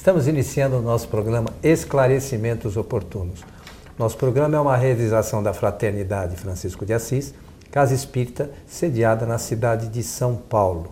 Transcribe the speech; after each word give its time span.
Estamos 0.00 0.26
iniciando 0.26 0.78
o 0.78 0.80
nosso 0.80 1.08
programa 1.08 1.50
Esclarecimentos 1.62 2.74
Oportunos. 2.78 3.44
Nosso 3.98 4.16
programa 4.16 4.56
é 4.56 4.58
uma 4.58 4.74
realização 4.74 5.42
da 5.42 5.52
Fraternidade 5.52 6.36
Francisco 6.36 6.86
de 6.86 6.94
Assis, 6.94 7.34
Casa 7.70 7.92
Espírita, 7.92 8.50
sediada 8.66 9.26
na 9.26 9.36
cidade 9.36 9.88
de 9.88 10.02
São 10.02 10.36
Paulo. 10.36 10.90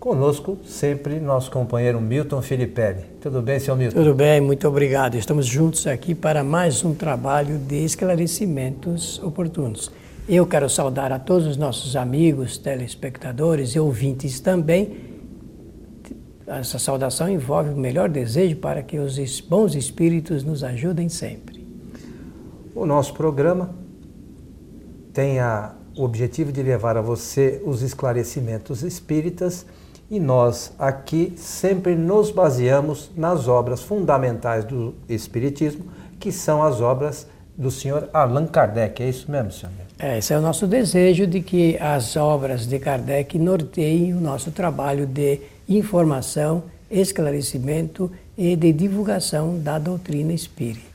Conosco, 0.00 0.56
sempre, 0.64 1.20
nosso 1.20 1.50
companheiro 1.50 2.00
Milton 2.00 2.40
Filipelli. 2.40 3.04
Tudo 3.20 3.42
bem, 3.42 3.60
senhor 3.60 3.76
Milton? 3.76 3.98
Tudo 3.98 4.14
bem, 4.14 4.40
muito 4.40 4.66
obrigado. 4.66 5.14
Estamos 5.14 5.44
juntos 5.44 5.86
aqui 5.86 6.14
para 6.14 6.42
mais 6.42 6.82
um 6.82 6.94
trabalho 6.94 7.58
de 7.58 7.84
esclarecimentos 7.84 9.22
oportunos. 9.22 9.92
Eu 10.26 10.46
quero 10.46 10.70
saudar 10.70 11.12
a 11.12 11.18
todos 11.18 11.46
os 11.46 11.58
nossos 11.58 11.94
amigos, 11.94 12.56
telespectadores 12.56 13.72
e 13.72 13.78
ouvintes 13.78 14.40
também. 14.40 15.07
Essa 16.48 16.78
saudação 16.78 17.28
envolve 17.28 17.70
o 17.70 17.76
melhor 17.76 18.08
desejo 18.08 18.56
para 18.56 18.82
que 18.82 18.98
os 18.98 19.40
bons 19.42 19.74
espíritos 19.74 20.42
nos 20.42 20.64
ajudem 20.64 21.08
sempre. 21.08 21.62
O 22.74 22.86
nosso 22.86 23.12
programa 23.12 23.70
tem 25.12 25.40
a, 25.40 25.74
o 25.94 26.04
objetivo 26.04 26.50
de 26.50 26.62
levar 26.62 26.96
a 26.96 27.02
você 27.02 27.60
os 27.66 27.82
esclarecimentos 27.82 28.82
espíritas 28.82 29.66
e 30.10 30.18
nós 30.18 30.72
aqui 30.78 31.34
sempre 31.36 31.94
nos 31.94 32.30
baseamos 32.30 33.10
nas 33.14 33.46
obras 33.46 33.82
fundamentais 33.82 34.64
do 34.64 34.94
Espiritismo, 35.06 35.84
que 36.18 36.32
são 36.32 36.62
as 36.62 36.80
obras 36.80 37.26
do 37.56 37.70
senhor 37.70 38.08
Allan 38.12 38.46
Kardec. 38.46 39.02
É 39.02 39.08
isso 39.08 39.30
mesmo, 39.30 39.52
senhor? 39.52 39.74
É, 39.98 40.16
esse 40.16 40.32
é 40.32 40.38
o 40.38 40.40
nosso 40.40 40.66
desejo 40.66 41.26
de 41.26 41.42
que 41.42 41.76
as 41.78 42.16
obras 42.16 42.66
de 42.66 42.78
Kardec 42.78 43.38
norteiem 43.38 44.14
o 44.14 44.20
nosso 44.20 44.50
trabalho 44.50 45.04
de 45.04 45.40
informação, 45.68 46.64
esclarecimento 46.90 48.10
e 48.36 48.56
de 48.56 48.72
divulgação 48.72 49.58
da 49.58 49.78
doutrina 49.78 50.32
espírita. 50.32 50.86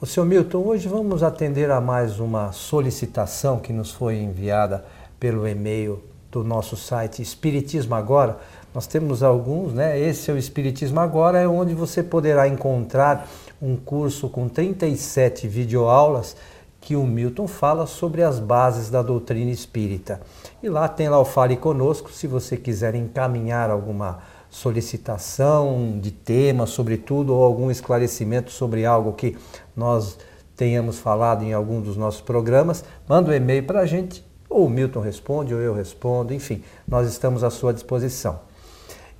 O 0.00 0.06
senhor 0.06 0.24
Milton, 0.24 0.58
hoje 0.58 0.88
vamos 0.88 1.22
atender 1.22 1.70
a 1.70 1.80
mais 1.80 2.18
uma 2.18 2.50
solicitação 2.52 3.58
que 3.58 3.72
nos 3.72 3.90
foi 3.90 4.16
enviada 4.16 4.84
pelo 5.20 5.46
e-mail 5.46 6.02
do 6.30 6.42
nosso 6.42 6.76
site 6.76 7.20
Espiritismo 7.20 7.94
Agora. 7.94 8.38
Nós 8.74 8.86
temos 8.86 9.22
alguns, 9.22 9.74
né? 9.74 9.98
Esse 9.98 10.30
é 10.30 10.34
o 10.34 10.38
Espiritismo 10.38 11.00
Agora, 11.00 11.38
é 11.38 11.48
onde 11.48 11.74
você 11.74 12.02
poderá 12.02 12.48
encontrar 12.48 13.28
um 13.60 13.76
curso 13.76 14.28
com 14.28 14.48
37 14.48 15.48
videoaulas 15.48 16.36
que 16.80 16.96
o 16.96 17.04
Milton 17.04 17.46
fala 17.46 17.86
sobre 17.86 18.22
as 18.22 18.38
bases 18.38 18.88
da 18.90 19.02
doutrina 19.02 19.50
espírita. 19.50 20.20
E 20.62 20.68
lá 20.68 20.88
tem 20.88 21.08
lá 21.08 21.18
o 21.18 21.24
Fale 21.24 21.56
Conosco, 21.56 22.10
se 22.10 22.26
você 22.26 22.56
quiser 22.56 22.94
encaminhar 22.94 23.70
alguma 23.70 24.20
solicitação 24.50 25.98
de 26.00 26.10
tema, 26.10 26.66
sobretudo, 26.66 27.34
ou 27.34 27.44
algum 27.44 27.70
esclarecimento 27.70 28.50
sobre 28.50 28.86
algo 28.86 29.12
que 29.12 29.36
nós 29.76 30.18
tenhamos 30.56 30.98
falado 30.98 31.44
em 31.44 31.52
algum 31.52 31.80
dos 31.80 31.96
nossos 31.96 32.20
programas, 32.20 32.84
manda 33.08 33.30
um 33.30 33.34
e-mail 33.34 33.64
para 33.64 33.80
a 33.80 33.86
gente, 33.86 34.24
ou 34.48 34.66
o 34.66 34.70
Milton 34.70 35.00
responde, 35.00 35.54
ou 35.54 35.60
eu 35.60 35.74
respondo, 35.74 36.32
enfim, 36.32 36.62
nós 36.86 37.08
estamos 37.08 37.44
à 37.44 37.50
sua 37.50 37.72
disposição. 37.72 38.40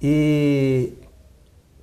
E 0.01 0.95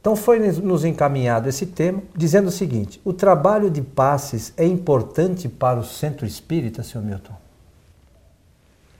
então 0.06 0.16
foi 0.16 0.38
nos 0.38 0.86
encaminhado 0.86 1.50
esse 1.50 1.66
tema, 1.66 2.04
dizendo 2.16 2.50
o 2.50 2.52
seguinte: 2.52 3.02
o 3.04 3.12
trabalho 3.12 3.72
de 3.72 3.82
passes 3.82 4.54
é 4.56 4.64
importante 4.64 5.50
para 5.50 5.80
o 5.80 5.84
centro 5.84 6.28
espírita, 6.28 6.84
senhor 6.84 7.04
Milton? 7.04 7.34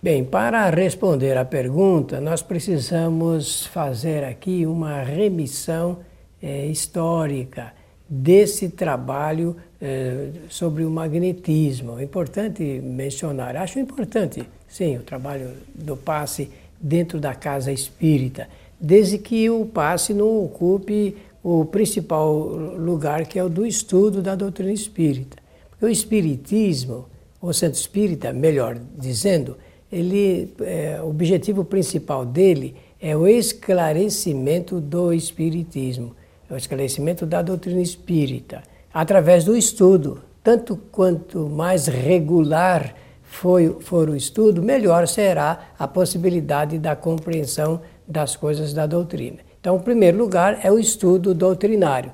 Bem, 0.02 0.24
para 0.24 0.68
responder 0.72 1.38
à 1.38 1.46
pergunta, 1.46 2.20
nós 2.20 2.42
precisamos 2.42 3.68
fazer 3.68 4.24
aqui 4.24 4.66
uma 4.66 5.04
remissão 5.04 6.00
é, 6.42 6.66
histórica 6.66 7.72
desse 8.10 8.70
trabalho 8.70 9.56
é, 9.80 10.30
sobre 10.50 10.84
o 10.84 10.90
magnetismo. 10.90 12.00
É 12.00 12.04
importante 12.04 12.64
mencionar, 12.84 13.56
acho 13.58 13.78
importante, 13.78 14.44
sim, 14.68 14.98
o 14.98 15.04
trabalho 15.04 15.52
do 15.76 15.96
passe 15.96 16.50
dentro 16.82 17.20
da 17.20 17.36
casa 17.36 17.72
espírita 17.72 18.48
desde 18.80 19.18
que 19.18 19.50
o 19.50 19.66
passe 19.66 20.14
não 20.14 20.44
ocupe 20.44 21.16
o 21.44 21.66
principal 21.66 22.34
lugar, 22.34 23.26
que 23.26 23.38
é 23.38 23.44
o 23.44 23.50
do 23.50 23.66
estudo 23.66 24.22
da 24.22 24.36
doutrina 24.36 24.72
espírita. 24.72 25.38
Porque 25.70 25.86
o 25.86 25.90
espiritismo, 25.90 27.06
o 27.42 27.54
centro 27.54 27.80
espírita, 27.80 28.34
melhor 28.34 28.78
dizendo, 28.98 29.58
ele, 29.92 30.54
é, 30.62 31.00
o 31.02 31.10
objetivo 31.10 31.64
principal 31.64 32.26
dele 32.26 32.76
é 33.00 33.16
o 33.16 33.28
esclarecimento 33.28 34.82
do 34.82 35.14
espiritismo, 35.14 36.16
é 36.50 36.54
o 36.54 36.58
esclarecimento 36.58 37.26
da 37.26 37.42
doutrina 37.42 37.82
espírita, 37.82 38.64
através 38.94 39.44
do 39.44 39.56
estudo. 39.56 40.22
Tanto 40.44 40.78
quanto 40.92 41.50
mais 41.50 41.88
regular 41.88 42.96
for, 43.24 43.82
for 43.82 44.10
o 44.10 44.16
estudo, 44.16 44.64
melhor 44.64 45.08
será 45.08 45.70
a 45.78 45.88
possibilidade 45.88 46.80
da 46.80 46.96
compreensão 46.96 47.82
das 48.08 48.36
coisas 48.36 48.74
da 48.74 48.86
doutrina. 48.86 49.38
Então, 49.60 49.76
o 49.76 49.80
primeiro 49.80 50.18
lugar 50.18 50.60
é 50.64 50.72
o 50.72 50.78
estudo 50.78 51.34
doutrinário. 51.34 52.12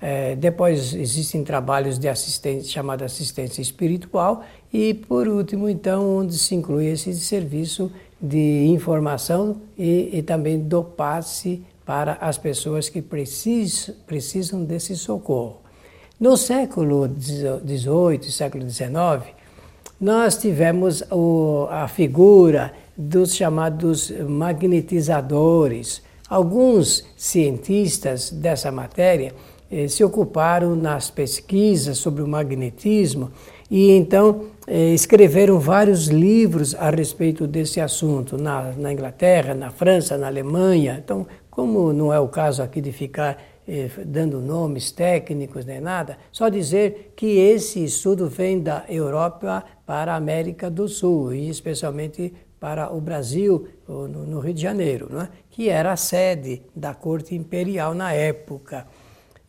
É, 0.00 0.36
depois 0.36 0.94
existem 0.94 1.42
trabalhos 1.44 1.98
de 1.98 2.08
assistência, 2.08 2.70
chamada 2.70 3.04
assistência 3.04 3.62
espiritual 3.62 4.44
e, 4.72 4.92
por 4.92 5.26
último, 5.28 5.68
então, 5.68 6.18
onde 6.18 6.36
se 6.36 6.54
inclui 6.54 6.86
esse 6.86 7.14
serviço 7.14 7.90
de 8.20 8.66
informação 8.66 9.56
e, 9.78 10.10
e 10.12 10.22
também 10.22 10.58
do 10.58 10.82
passe 10.82 11.62
para 11.84 12.18
as 12.20 12.38
pessoas 12.38 12.88
que 12.88 13.02
precis, 13.02 13.90
precisam 14.06 14.64
desse 14.64 14.96
socorro. 14.96 15.60
No 16.18 16.36
século 16.36 17.06
XVIII, 17.06 18.30
século 18.30 18.68
XIX, 18.68 19.34
nós 20.00 20.36
tivemos 20.36 21.02
o, 21.10 21.66
a 21.70 21.88
figura 21.88 22.72
dos 22.96 23.34
chamados 23.34 24.12
magnetizadores. 24.28 26.02
Alguns 26.28 27.04
cientistas 27.16 28.30
dessa 28.30 28.72
matéria 28.72 29.34
eh, 29.70 29.88
se 29.88 30.04
ocuparam 30.04 30.76
nas 30.76 31.10
pesquisas 31.10 31.98
sobre 31.98 32.22
o 32.22 32.28
magnetismo 32.28 33.30
e 33.70 33.90
então 33.90 34.44
eh, 34.66 34.94
escreveram 34.94 35.58
vários 35.58 36.06
livros 36.06 36.74
a 36.74 36.90
respeito 36.90 37.46
desse 37.46 37.80
assunto 37.80 38.36
na, 38.36 38.72
na 38.72 38.92
Inglaterra, 38.92 39.54
na 39.54 39.70
França, 39.70 40.16
na 40.16 40.26
Alemanha. 40.26 41.00
Então, 41.02 41.26
como 41.50 41.92
não 41.92 42.12
é 42.12 42.20
o 42.20 42.28
caso 42.28 42.62
aqui 42.62 42.80
de 42.80 42.92
ficar 42.92 43.36
eh, 43.66 43.88
dando 44.04 44.40
nomes 44.40 44.92
técnicos 44.92 45.64
nem 45.64 45.80
nada, 45.80 46.18
só 46.30 46.48
dizer 46.48 47.14
que 47.16 47.38
esse 47.38 47.82
estudo 47.82 48.28
vem 48.28 48.60
da 48.60 48.84
Europa 48.88 49.64
para 49.86 50.12
a 50.12 50.16
América 50.16 50.70
do 50.70 50.86
Sul 50.86 51.32
e 51.32 51.48
especialmente 51.48 52.32
para 52.64 52.90
o 52.90 52.98
Brasil, 52.98 53.68
no 53.86 54.40
Rio 54.40 54.54
de 54.54 54.62
Janeiro, 54.62 55.10
é? 55.20 55.28
que 55.50 55.68
era 55.68 55.92
a 55.92 55.98
sede 55.98 56.62
da 56.74 56.94
corte 56.94 57.34
imperial 57.34 57.92
na 57.92 58.14
época. 58.14 58.86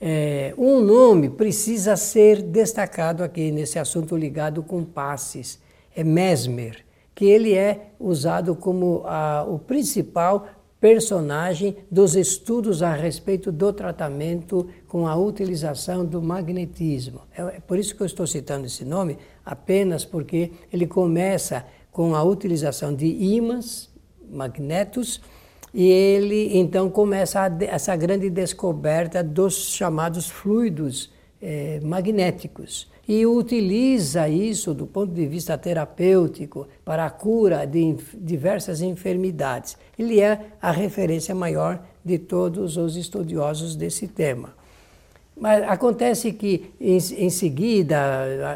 É, 0.01 0.53
um 0.57 0.81
nome 0.81 1.29
precisa 1.29 1.95
ser 1.95 2.41
destacado 2.41 3.23
aqui 3.23 3.53
nesse 3.53 3.79
assunto 3.79 4.17
ligado 4.17 4.61
com 4.61 4.83
passes. 4.83 5.61
É 5.95 6.03
Mesmer, 6.03 6.83
que 7.15 7.23
ele 7.23 7.55
é 7.55 7.91
usado 7.97 8.53
como 8.53 9.03
a, 9.05 9.45
o 9.47 9.59
principal 9.59 10.47
personagem 10.81 11.77
dos 11.89 12.17
estudos 12.17 12.83
a 12.83 12.93
respeito 12.93 13.49
do 13.49 13.71
tratamento 13.71 14.67
com 14.89 15.07
a 15.07 15.15
utilização 15.15 16.05
do 16.05 16.21
magnetismo. 16.21 17.21
É, 17.33 17.41
é 17.41 17.59
por 17.61 17.79
isso 17.79 17.95
que 17.95 18.01
eu 18.01 18.07
estou 18.07 18.27
citando 18.27 18.65
esse 18.65 18.83
nome, 18.83 19.17
apenas 19.45 20.03
porque 20.03 20.51
ele 20.69 20.85
começa 20.85 21.65
com 21.95 22.13
a 22.13 22.21
utilização 22.21 22.93
de 22.93 23.05
ímãs, 23.07 23.89
magnetos, 24.29 25.21
e 25.73 25.87
ele 25.87 26.57
então 26.57 26.89
começa 26.89 27.39
a, 27.39 27.63
essa 27.63 27.95
grande 27.95 28.29
descoberta 28.29 29.23
dos 29.23 29.69
chamados 29.69 30.29
fluidos 30.29 31.09
eh, 31.41 31.79
magnéticos 31.81 32.91
e 33.07 33.25
utiliza 33.25 34.27
isso 34.27 34.73
do 34.73 34.85
ponto 34.85 35.13
de 35.13 35.25
vista 35.25 35.57
terapêutico 35.57 36.67
para 36.83 37.05
a 37.05 37.09
cura 37.09 37.65
de 37.65 37.95
diversas 38.13 38.81
enfermidades. 38.81 39.77
Ele 39.97 40.19
é 40.19 40.47
a 40.61 40.71
referência 40.71 41.33
maior 41.33 41.81
de 42.03 42.19
todos 42.19 42.75
os 42.75 42.97
estudiosos 42.97 43.73
desse 43.73 44.05
tema. 44.05 44.53
Mas 45.37 45.63
acontece 45.63 46.31
que, 46.31 46.71
em, 46.79 46.95
em, 46.95 47.29
seguida, 47.29 47.97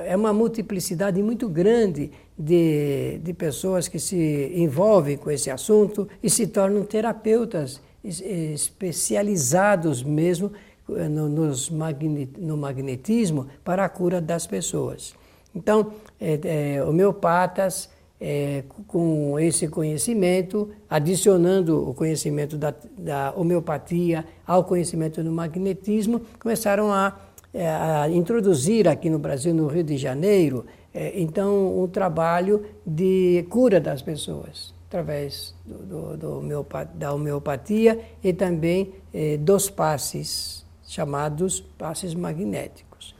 é 0.05 0.15
uma 0.15 0.31
multiplicidade 0.31 1.21
muito 1.21 1.49
grande 1.49 2.09
de, 2.37 3.19
de 3.21 3.33
pessoas 3.33 3.89
que 3.89 3.99
se 3.99 4.53
envolvem 4.55 5.17
com 5.17 5.29
esse 5.29 5.51
assunto 5.51 6.07
e 6.23 6.29
se 6.29 6.47
tornam 6.47 6.85
terapeutas 6.85 7.81
especializados 8.01 10.01
mesmo 10.01 10.53
eh, 10.95 11.09
no, 11.09 11.27
nos 11.27 11.69
no 11.69 12.55
magnetismo 12.55 13.47
para 13.63 13.83
a 13.83 13.89
cura 13.89 14.21
das 14.21 14.47
pessoas. 14.47 15.13
Então, 15.53 15.91
é, 16.19 16.77
é, 16.77 16.83
homeopatas, 16.83 17.89
é, 18.19 18.63
com 18.87 19.39
esse 19.39 19.67
conhecimento, 19.67 20.69
adicionando 20.89 21.89
o 21.89 21.93
conhecimento 21.93 22.57
da, 22.57 22.73
da, 22.97 23.33
homeopatia 23.35 24.25
ao 24.45 24.63
conhecimento 24.63 25.23
do 25.23 25.31
magnetismo, 25.31 26.21
começaram 26.37 26.91
a, 26.91 27.17
é, 27.53 27.67
a, 27.67 28.09
introduzir 28.09 28.87
aqui 28.87 29.09
no 29.09 29.19
Brasil, 29.19 29.53
no 29.53 29.67
Rio 29.67 29.83
de 29.83 29.97
Janeiro, 29.97 30.65
é, 30.93 31.19
então 31.19 31.81
um 31.81 31.87
trabalho 31.87 32.65
de 32.85 33.45
cura 33.49 33.79
das 33.79 34.01
pessoas 34.01 34.73
através 34.87 35.53
do, 35.63 36.17
do, 36.17 36.41
do 36.41 36.65
da 36.95 37.13
homeopatia 37.13 37.99
e 38.23 38.33
também 38.33 38.91
é, 39.13 39.37
dos 39.37 39.69
passes 39.69 40.65
chamados 40.83 41.61
passes 41.77 42.15
magnéticos. 42.15 43.15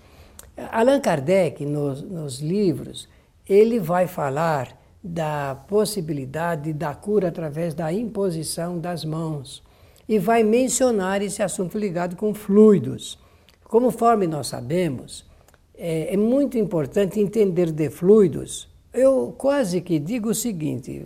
Allan 0.71 0.99
Kardec, 0.99 1.63
nos, 1.63 2.01
nos 2.01 2.39
livros, 2.39 3.07
ele 3.47 3.79
vai 3.79 4.07
falar 4.07 4.78
da 5.03 5.55
possibilidade 5.67 6.73
da 6.73 6.93
cura 6.93 7.29
através 7.29 7.73
da 7.73 7.91
imposição 7.91 8.77
das 8.77 9.05
mãos. 9.05 9.63
E 10.07 10.19
vai 10.19 10.43
mencionar 10.43 11.21
esse 11.21 11.41
assunto 11.41 11.77
ligado 11.77 12.15
com 12.15 12.33
fluidos. 12.33 13.17
Conforme 13.63 14.27
nós 14.27 14.47
sabemos, 14.47 15.25
é, 15.75 16.13
é 16.13 16.17
muito 16.17 16.57
importante 16.57 17.19
entender 17.19 17.71
de 17.71 17.89
fluidos. 17.89 18.67
Eu 18.93 19.33
quase 19.37 19.81
que 19.81 19.99
digo 19.99 20.29
o 20.29 20.35
seguinte, 20.35 21.05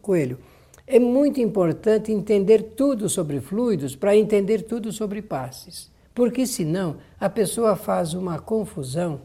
Coelho, 0.00 0.38
é 0.86 0.98
muito 0.98 1.40
importante 1.40 2.10
entender 2.10 2.62
tudo 2.74 3.08
sobre 3.08 3.40
fluidos 3.40 3.94
para 3.94 4.16
entender 4.16 4.62
tudo 4.62 4.90
sobre 4.90 5.20
passes. 5.20 5.90
Porque 6.14 6.46
senão 6.46 6.96
a 7.20 7.28
pessoa 7.28 7.76
faz 7.76 8.14
uma 8.14 8.38
confusão 8.38 9.20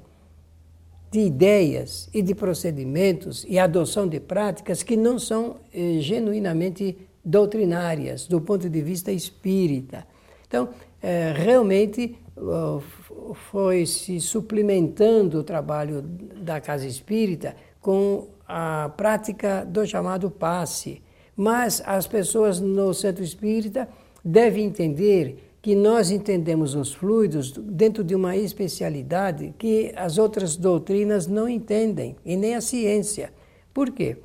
de 1.12 1.20
ideias 1.20 2.10
e 2.14 2.22
de 2.22 2.34
procedimentos 2.34 3.46
e 3.48 3.60
adoção 3.60 4.08
de 4.08 4.20
práticas 4.20 4.82
que 4.82 4.96
não 4.96 5.20
são 5.20 5.58
eh, 5.74 5.98
genuinamente 6.00 6.98
doutrinárias 7.24 8.28
do 8.28 8.40
ponto 8.40 8.70
de 8.70 8.82
vista 8.82 9.12
espírita. 9.12 10.08
Então, 10.48 10.70
eh, 11.04 11.34
realmente 11.36 12.18
foi 13.52 13.86
se 13.86 14.20
suplementando 14.20 15.40
o 15.40 15.44
trabalho 15.44 16.02
da 16.02 16.60
casa 16.60 16.88
espírita 16.88 17.56
com 17.80 18.28
a 18.48 18.92
prática 18.96 19.66
do 19.66 19.86
chamado 19.86 20.30
passe. 20.32 21.02
Mas 21.36 21.82
as 21.86 22.08
pessoas 22.08 22.60
no 22.60 22.94
centro 22.94 23.24
espírita 23.24 23.88
devem 24.24 24.66
entender 24.66 25.51
que 25.62 25.76
nós 25.76 26.10
entendemos 26.10 26.74
os 26.74 26.92
fluidos 26.94 27.52
dentro 27.52 28.04
de 28.04 28.16
uma 28.16 28.36
especialidade 28.36 29.54
que 29.60 29.94
as 29.96 30.18
outras 30.18 30.58
doutrinas 30.58 31.28
não 31.28 31.48
entendem, 31.48 32.16
e 32.26 32.36
nem 32.36 32.56
a 32.56 32.62
ciência. 32.62 33.32
Por 33.74 33.92
quê? 33.92 34.18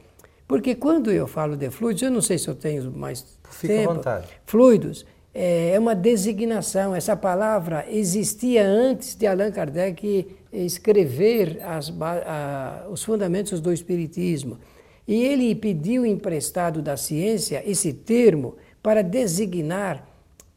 Porque 0.49 0.75
quando 0.75 1.11
eu 1.11 1.27
falo 1.27 1.57
de 1.57 1.71
fluidos, 1.71 2.03
eu 2.03 2.11
não 2.11 2.23
sei 2.23 2.39
se 2.39 2.49
eu 2.49 2.55
tenho 2.55 2.91
mais 2.91 3.39
Fica 3.51 3.75
tempo. 3.75 3.91
À 3.91 3.95
vontade. 3.95 4.29
Fluidos 4.47 5.05
é, 5.35 5.73
é 5.73 5.79
uma 5.79 5.95
designação. 5.95 6.95
Essa 6.95 7.15
palavra 7.15 7.85
existia 7.91 8.67
antes 8.67 9.15
de 9.15 9.27
Allan 9.27 9.51
Kardec 9.51 10.27
escrever 10.53 11.61
as, 11.63 11.93
a, 12.01 12.87
os 12.91 13.05
fundamentos 13.05 13.61
do 13.61 13.73
Espiritismo. 13.73 14.59
E 15.07 15.23
ele 15.23 15.55
pediu 15.55 16.07
emprestado 16.07 16.81
da 16.81 16.97
ciência 16.97 17.63
esse 17.67 17.93
termo 17.93 18.57
para 18.83 19.03
designar 19.03 20.16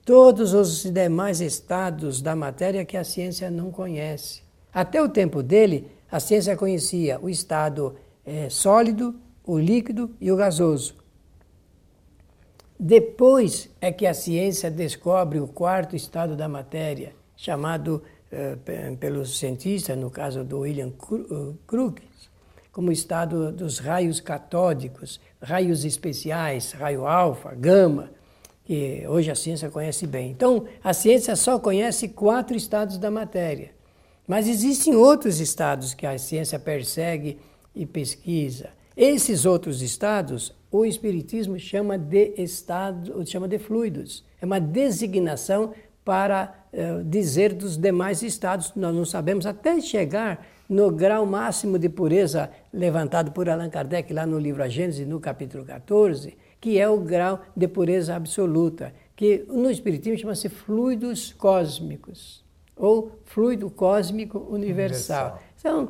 todos 0.10 0.56
os 0.56 0.86
demais 0.86 1.40
estados 1.40 2.20
da 2.20 2.36
matéria 2.36 2.84
que 2.84 2.98
a 2.98 3.04
ciência 3.04 3.52
não 3.52 3.70
conhece. 3.70 4.42
Até 4.74 5.00
o 5.00 5.08
tempo 5.08 5.44
dele, 5.44 5.86
a 6.12 6.20
ciência 6.20 6.58
conhecia 6.58 7.20
o 7.22 7.30
estado 7.30 7.96
é, 8.26 8.50
sólido, 8.50 9.14
o 9.46 9.60
líquido 9.60 10.10
e 10.20 10.32
o 10.32 10.36
gasoso. 10.36 10.96
Depois 12.80 13.70
é 13.80 13.92
que 13.92 14.08
a 14.08 14.16
ciência 14.16 14.72
descobre 14.72 15.40
o 15.40 15.48
quarto 15.48 15.96
estado 15.96 16.36
da 16.36 16.50
matéria, 16.50 17.14
chamado 17.36 18.02
é, 18.32 18.56
pelos 19.00 19.38
cientistas, 19.38 19.96
no 19.96 20.10
caso 20.10 20.44
do 20.44 20.62
William 20.62 20.88
eh, 20.90 21.54
Crookes, 21.68 22.32
como 22.72 22.92
estado 22.92 23.52
dos 23.52 23.78
raios 23.78 24.20
catódicos, 24.20 25.22
raios 25.40 25.86
especiais, 25.86 26.72
raio 26.72 27.06
alfa, 27.06 27.54
gama, 27.54 28.10
que 28.70 29.04
hoje 29.08 29.32
a 29.32 29.36
ciência 29.36 29.68
conhece 29.68 30.06
bem. 30.06 30.30
Então, 30.30 30.66
a 30.84 30.94
ciência 30.94 31.36
só 31.36 31.58
conhece 31.58 32.08
quatro 32.08 32.56
estados 32.56 33.00
da 33.00 33.10
matéria. 33.10 33.72
Mas 34.28 34.48
existem 34.48 34.96
outros 34.96 35.40
estados 35.40 35.96
que 35.96 36.06
a 36.06 36.16
ciência 36.20 36.60
persegue 36.60 37.40
e 37.76 37.84
pesquisa. 37.84 38.70
Esses 38.96 39.44
outros 39.44 39.82
estados, 39.82 40.54
o 40.70 40.86
Espiritismo 40.86 41.58
chama 41.58 41.98
de 41.98 42.36
estado, 42.38 43.26
chama 43.26 43.48
de 43.48 43.58
fluidos. 43.58 44.24
É 44.40 44.46
uma 44.46 44.60
designação 44.60 45.74
para 46.06 46.54
uh, 46.72 47.04
dizer 47.04 47.54
dos 47.54 47.76
demais 47.76 48.22
estados. 48.22 48.74
Nós 48.76 48.94
não 48.94 49.04
sabemos 49.04 49.48
até 49.48 49.82
chegar 49.82 50.46
no 50.70 50.92
grau 50.92 51.26
máximo 51.26 51.80
de 51.80 51.90
pureza 51.90 52.52
levantado 52.72 53.32
por 53.32 53.50
Allan 53.50 53.72
Kardec 53.72 54.14
lá 54.14 54.28
no 54.28 54.38
livro 54.38 54.62
A 54.62 54.70
Gênese, 54.70 55.06
no 55.06 55.20
capítulo 55.20 55.66
14 55.66 56.38
que 56.60 56.80
é 56.80 56.88
o 56.88 57.00
grau 57.00 57.42
de 57.56 57.68
pureza 57.68 58.16
absoluta, 58.16 58.94
que 59.16 59.46
no 59.48 59.70
Espiritismo 59.70 60.18
chama-se 60.18 60.50
fluidos 60.50 61.34
cósmicos, 61.34 62.44
ou 62.76 63.12
fluido 63.26 63.70
cósmico 63.70 64.40
universal. 64.50 65.34
universal. 65.34 65.44
Então, 65.60 65.90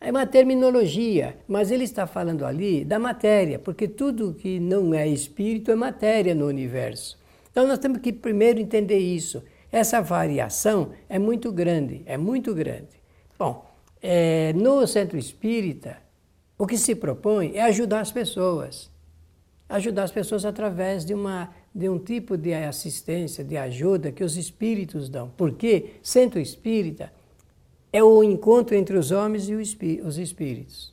é 0.00 0.10
uma 0.10 0.26
terminologia, 0.26 1.36
mas 1.48 1.70
ele 1.70 1.82
está 1.82 2.06
falando 2.06 2.46
ali 2.46 2.84
da 2.84 2.98
matéria, 2.98 3.58
porque 3.58 3.88
tudo 3.88 4.34
que 4.34 4.60
não 4.60 4.94
é 4.94 5.08
espírito 5.08 5.72
é 5.72 5.74
matéria 5.74 6.34
no 6.34 6.46
universo. 6.46 7.18
Então 7.50 7.66
nós 7.66 7.80
temos 7.80 7.98
que 7.98 8.12
primeiro 8.12 8.60
entender 8.60 8.98
isso. 8.98 9.42
Essa 9.72 10.00
variação 10.00 10.92
é 11.08 11.18
muito 11.18 11.50
grande, 11.50 12.02
é 12.06 12.16
muito 12.16 12.54
grande. 12.54 13.02
Bom, 13.36 13.66
é, 14.00 14.52
no 14.52 14.86
centro 14.86 15.18
espírita, 15.18 15.96
o 16.56 16.66
que 16.66 16.78
se 16.78 16.94
propõe 16.94 17.52
é 17.56 17.62
ajudar 17.62 18.00
as 18.00 18.12
pessoas 18.12 18.88
ajudar 19.68 20.04
as 20.04 20.12
pessoas 20.12 20.44
através 20.44 21.04
de, 21.04 21.12
uma, 21.12 21.50
de 21.74 21.88
um 21.88 21.98
tipo 21.98 22.36
de 22.36 22.54
assistência, 22.54 23.44
de 23.44 23.56
ajuda 23.56 24.10
que 24.10 24.24
os 24.24 24.36
espíritos 24.36 25.08
dão. 25.08 25.30
Porque 25.36 25.94
centro 26.02 26.40
espírita 26.40 27.12
é 27.92 28.02
o 28.02 28.22
encontro 28.22 28.74
entre 28.74 28.96
os 28.96 29.10
homens 29.10 29.48
e 29.48 29.54
os 29.54 30.18
espíritos. 30.18 30.92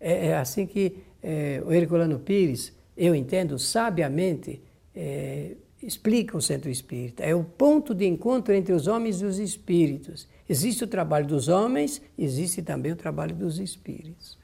É, 0.00 0.28
é 0.28 0.36
assim 0.36 0.66
que 0.66 0.98
é, 1.22 1.62
o 1.64 1.72
Herculano 1.72 2.18
Pires, 2.18 2.72
eu 2.96 3.14
entendo, 3.14 3.58
sabiamente 3.58 4.60
é, 4.94 5.52
explica 5.82 6.36
o 6.36 6.42
centro 6.42 6.70
espírita. 6.70 7.22
É 7.22 7.34
o 7.34 7.44
ponto 7.44 7.94
de 7.94 8.06
encontro 8.06 8.54
entre 8.54 8.72
os 8.72 8.86
homens 8.86 9.20
e 9.20 9.24
os 9.24 9.38
espíritos. 9.38 10.28
Existe 10.48 10.84
o 10.84 10.86
trabalho 10.86 11.26
dos 11.26 11.48
homens, 11.48 12.02
existe 12.18 12.62
também 12.62 12.92
o 12.92 12.96
trabalho 12.96 13.34
dos 13.34 13.58
espíritos. 13.58 14.38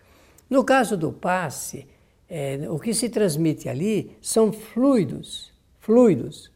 No 0.49 0.65
caso 0.65 0.97
do 0.97 1.13
passe, 1.13 1.87
é, 2.31 2.61
o 2.71 2.79
que 2.79 2.95
se 2.95 3.09
transmite 3.09 3.69
ali 3.69 4.17
são 4.23 4.53
fluidos, 4.53 5.53
fluidos, 5.81 6.53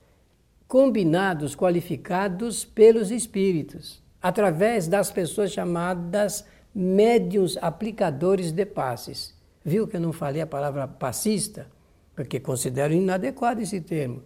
combinados, 0.69 1.57
qualificados 1.57 2.65
pelos 2.65 3.11
espíritos, 3.11 4.01
através 4.23 4.87
das 4.87 5.11
pessoas 5.11 5.51
chamadas 5.51 6.45
médiuns 6.73 7.57
aplicadores 7.61 8.53
de 8.53 8.65
passes. 8.65 9.35
Viu 9.65 9.89
que 9.89 9.97
eu 9.97 10.01
não 10.01 10.13
falei 10.13 10.41
a 10.41 10.47
palavra 10.47 10.87
passista? 10.87 11.67
Porque 12.15 12.39
considero 12.39 12.95
inadequado 12.95 13.61
esse 13.61 13.81
termo. 13.81 14.23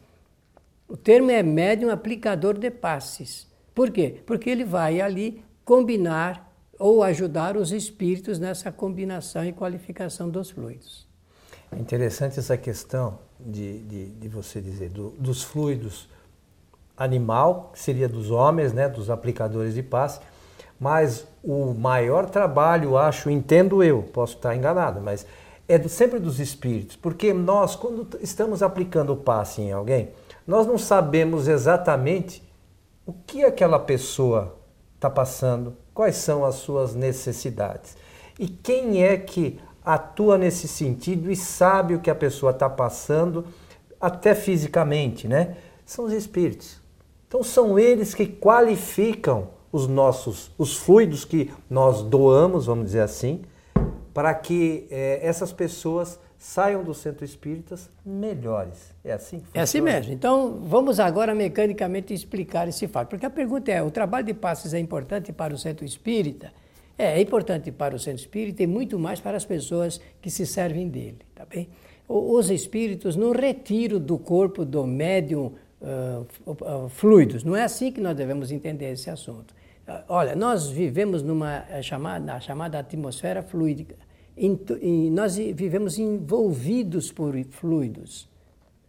O 0.86 0.96
termo 0.96 1.30
é 1.30 1.42
médium 1.42 1.90
aplicador 1.90 2.58
de 2.58 2.70
passes. 2.70 3.48
Por 3.74 3.90
quê? 3.90 4.20
Porque 4.26 4.50
ele 4.50 4.64
vai 4.64 5.00
ali 5.00 5.42
combinar 5.64 6.46
ou 6.78 7.02
ajudar 7.02 7.56
os 7.56 7.72
espíritos 7.72 8.38
nessa 8.38 8.70
combinação 8.70 9.44
e 9.44 9.52
qualificação 9.52 10.28
dos 10.28 10.50
fluidos. 10.50 11.07
É 11.72 11.78
interessante 11.78 12.38
essa 12.38 12.56
questão 12.56 13.18
de, 13.38 13.80
de, 13.80 14.06
de 14.06 14.28
você 14.28 14.60
dizer 14.60 14.90
do, 14.90 15.10
dos 15.10 15.42
fluidos 15.42 16.08
animal, 16.96 17.70
que 17.72 17.78
seria 17.78 18.08
dos 18.08 18.30
homens, 18.30 18.72
né, 18.72 18.88
dos 18.88 19.08
aplicadores 19.08 19.74
de 19.74 19.82
passe, 19.82 20.20
mas 20.80 21.26
o 21.42 21.72
maior 21.74 22.28
trabalho, 22.28 22.96
acho, 22.96 23.30
entendo 23.30 23.82
eu, 23.82 24.02
posso 24.02 24.36
estar 24.36 24.54
enganado, 24.54 25.00
mas 25.00 25.26
é 25.68 25.78
do, 25.78 25.88
sempre 25.88 26.18
dos 26.18 26.40
espíritos, 26.40 26.96
porque 26.96 27.32
nós, 27.32 27.76
quando 27.76 28.18
estamos 28.20 28.62
aplicando 28.62 29.12
o 29.12 29.16
passe 29.16 29.60
em 29.60 29.72
alguém, 29.72 30.10
nós 30.46 30.66
não 30.66 30.78
sabemos 30.78 31.46
exatamente 31.46 32.42
o 33.04 33.12
que 33.12 33.44
aquela 33.44 33.78
pessoa 33.78 34.56
está 34.94 35.10
passando, 35.10 35.76
quais 35.94 36.16
são 36.16 36.44
as 36.44 36.56
suas 36.56 36.94
necessidades. 36.94 37.96
E 38.38 38.48
quem 38.48 39.02
é 39.02 39.16
que 39.16 39.60
atua 39.88 40.36
nesse 40.36 40.68
sentido 40.68 41.32
e 41.32 41.36
sabe 41.36 41.94
o 41.94 42.00
que 42.00 42.10
a 42.10 42.14
pessoa 42.14 42.52
está 42.52 42.68
passando, 42.68 43.46
até 43.98 44.34
fisicamente, 44.34 45.26
né? 45.26 45.56
São 45.86 46.04
os 46.04 46.12
espíritos. 46.12 46.78
Então 47.26 47.42
são 47.42 47.78
eles 47.78 48.14
que 48.14 48.26
qualificam 48.26 49.48
os 49.72 49.86
nossos, 49.86 50.50
os 50.58 50.76
fluidos 50.76 51.24
que 51.24 51.50
nós 51.70 52.02
doamos, 52.02 52.66
vamos 52.66 52.84
dizer 52.84 53.00
assim, 53.00 53.40
para 54.12 54.34
que 54.34 54.86
é, 54.90 55.26
essas 55.26 55.52
pessoas 55.52 56.20
saiam 56.38 56.84
do 56.84 56.92
centro 56.92 57.24
espíritas 57.24 57.88
melhores. 58.04 58.94
É 59.02 59.14
assim 59.14 59.38
que 59.38 59.46
funciona? 59.46 59.60
É 59.60 59.62
assim 59.62 59.80
mesmo. 59.80 60.12
Então, 60.12 60.60
vamos 60.64 61.00
agora 61.00 61.34
mecanicamente 61.34 62.12
explicar 62.12 62.68
esse 62.68 62.86
fato. 62.86 63.08
Porque 63.08 63.24
a 63.24 63.30
pergunta 63.30 63.72
é: 63.72 63.82
o 63.82 63.90
trabalho 63.90 64.26
de 64.26 64.34
passes 64.34 64.74
é 64.74 64.78
importante 64.78 65.32
para 65.32 65.54
o 65.54 65.58
centro 65.58 65.84
espírita? 65.84 66.52
É, 66.98 67.18
é 67.18 67.20
importante 67.22 67.70
para 67.70 67.94
o 67.94 67.98
centro 67.98 68.20
espírita 68.20 68.62
e 68.64 68.66
muito 68.66 68.98
mais 68.98 69.20
para 69.20 69.36
as 69.36 69.44
pessoas 69.44 70.00
que 70.20 70.28
se 70.28 70.44
servem 70.44 70.88
dele, 70.88 71.18
tá 71.34 71.46
bem? 71.46 71.68
Os 72.08 72.50
espíritos 72.50 73.14
não 73.14 73.32
retiram 73.32 74.00
do 74.00 74.18
corpo 74.18 74.64
do 74.64 74.86
médium 74.86 75.52
uh, 75.80 76.88
fluidos. 76.88 77.44
Não 77.44 77.54
é 77.54 77.62
assim 77.62 77.92
que 77.92 78.00
nós 78.00 78.16
devemos 78.16 78.50
entender 78.50 78.92
esse 78.92 79.10
assunto. 79.10 79.54
Uh, 79.86 80.02
olha, 80.08 80.34
nós 80.34 80.68
vivemos 80.68 81.22
numa 81.22 81.64
eh, 81.70 81.82
chamada, 81.82 82.40
chamada 82.40 82.78
atmosfera 82.78 83.42
fluídica. 83.42 83.94
Nós 85.12 85.36
vivemos 85.36 85.98
envolvidos 85.98 87.12
por 87.12 87.34
fluidos. 87.50 88.28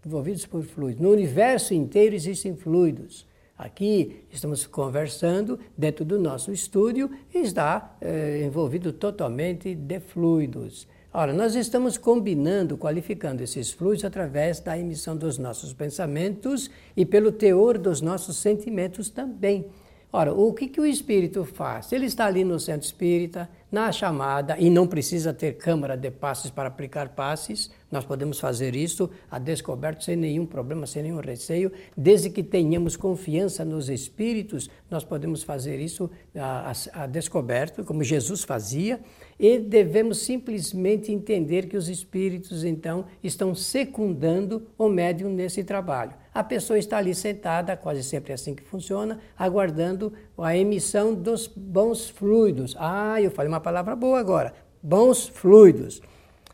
Envolvidos 0.05 0.45
por 0.45 0.63
fluidos. 0.63 1.01
No 1.01 1.11
universo 1.11 1.73
inteiro 1.73 2.15
existem 2.15 2.55
fluidos. 2.55 3.27
Aqui 3.59 4.23
estamos 4.31 4.65
conversando 4.65 5.59
dentro 5.77 6.05
do 6.05 6.17
nosso 6.17 6.49
estúdio 6.49 7.11
e 7.35 7.39
está 7.39 7.93
eh, 7.99 8.43
envolvido 8.45 8.93
totalmente 8.93 9.75
de 9.75 9.99
fluidos. 9.99 10.87
Ora, 11.13 11.33
nós 11.33 11.55
estamos 11.55 11.97
combinando, 11.97 12.77
qualificando 12.77 13.43
esses 13.43 13.69
fluidos 13.69 14.05
através 14.05 14.61
da 14.61 14.79
emissão 14.79 15.17
dos 15.17 15.37
nossos 15.37 15.73
pensamentos 15.73 16.71
e 16.95 17.05
pelo 17.05 17.33
teor 17.33 17.77
dos 17.77 17.99
nossos 17.99 18.37
sentimentos 18.37 19.09
também. 19.09 19.65
Ora, 20.09 20.33
o 20.33 20.53
que, 20.53 20.69
que 20.69 20.79
o 20.79 20.85
espírito 20.85 21.43
faz? 21.43 21.91
Ele 21.91 22.05
está 22.05 22.27
ali 22.27 22.45
no 22.45 22.61
centro 22.61 22.87
espírita, 22.87 23.49
na 23.71 23.91
chamada, 23.91 24.57
e 24.57 24.69
não 24.69 24.87
precisa 24.87 25.33
ter 25.33 25.53
câmara 25.53 25.95
de 25.95 26.09
passes 26.09 26.49
para 26.49 26.69
aplicar 26.69 27.09
passes, 27.09 27.69
nós 27.91 28.05
podemos 28.05 28.39
fazer 28.39 28.75
isso 28.75 29.09
a 29.29 29.39
descoberto 29.39 30.03
sem 30.03 30.15
nenhum 30.15 30.45
problema, 30.45 30.85
sem 30.85 31.03
nenhum 31.03 31.19
receio, 31.19 31.71
desde 31.95 32.29
que 32.29 32.43
tenhamos 32.43 32.95
confiança 32.95 33.65
nos 33.65 33.89
espíritos, 33.89 34.69
nós 34.89 35.03
podemos 35.03 35.43
fazer 35.43 35.79
isso 35.79 36.09
a, 36.35 36.71
a, 36.71 37.03
a 37.03 37.07
descoberto, 37.07 37.83
como 37.83 38.03
Jesus 38.03 38.43
fazia, 38.43 38.99
e 39.39 39.57
devemos 39.57 40.19
simplesmente 40.19 41.11
entender 41.11 41.67
que 41.67 41.77
os 41.77 41.87
espíritos, 41.87 42.63
então, 42.63 43.05
estão 43.23 43.55
secundando 43.55 44.67
o 44.77 44.89
médium 44.89 45.29
nesse 45.29 45.63
trabalho. 45.63 46.13
A 46.33 46.43
pessoa 46.43 46.77
está 46.77 46.97
ali 46.97 47.15
sentada, 47.15 47.75
quase 47.75 48.03
sempre 48.03 48.31
é 48.31 48.35
assim 48.35 48.53
que 48.53 48.63
funciona, 48.63 49.19
aguardando 49.37 50.13
a 50.43 50.55
emissão 50.55 51.13
dos 51.13 51.47
bons 51.47 52.09
fluidos. 52.09 52.75
Ah, 52.77 53.21
eu 53.21 53.31
falei 53.31 53.49
uma 53.49 53.59
palavra 53.59 53.95
boa 53.95 54.19
agora. 54.19 54.53
Bons 54.81 55.27
fluidos. 55.27 56.01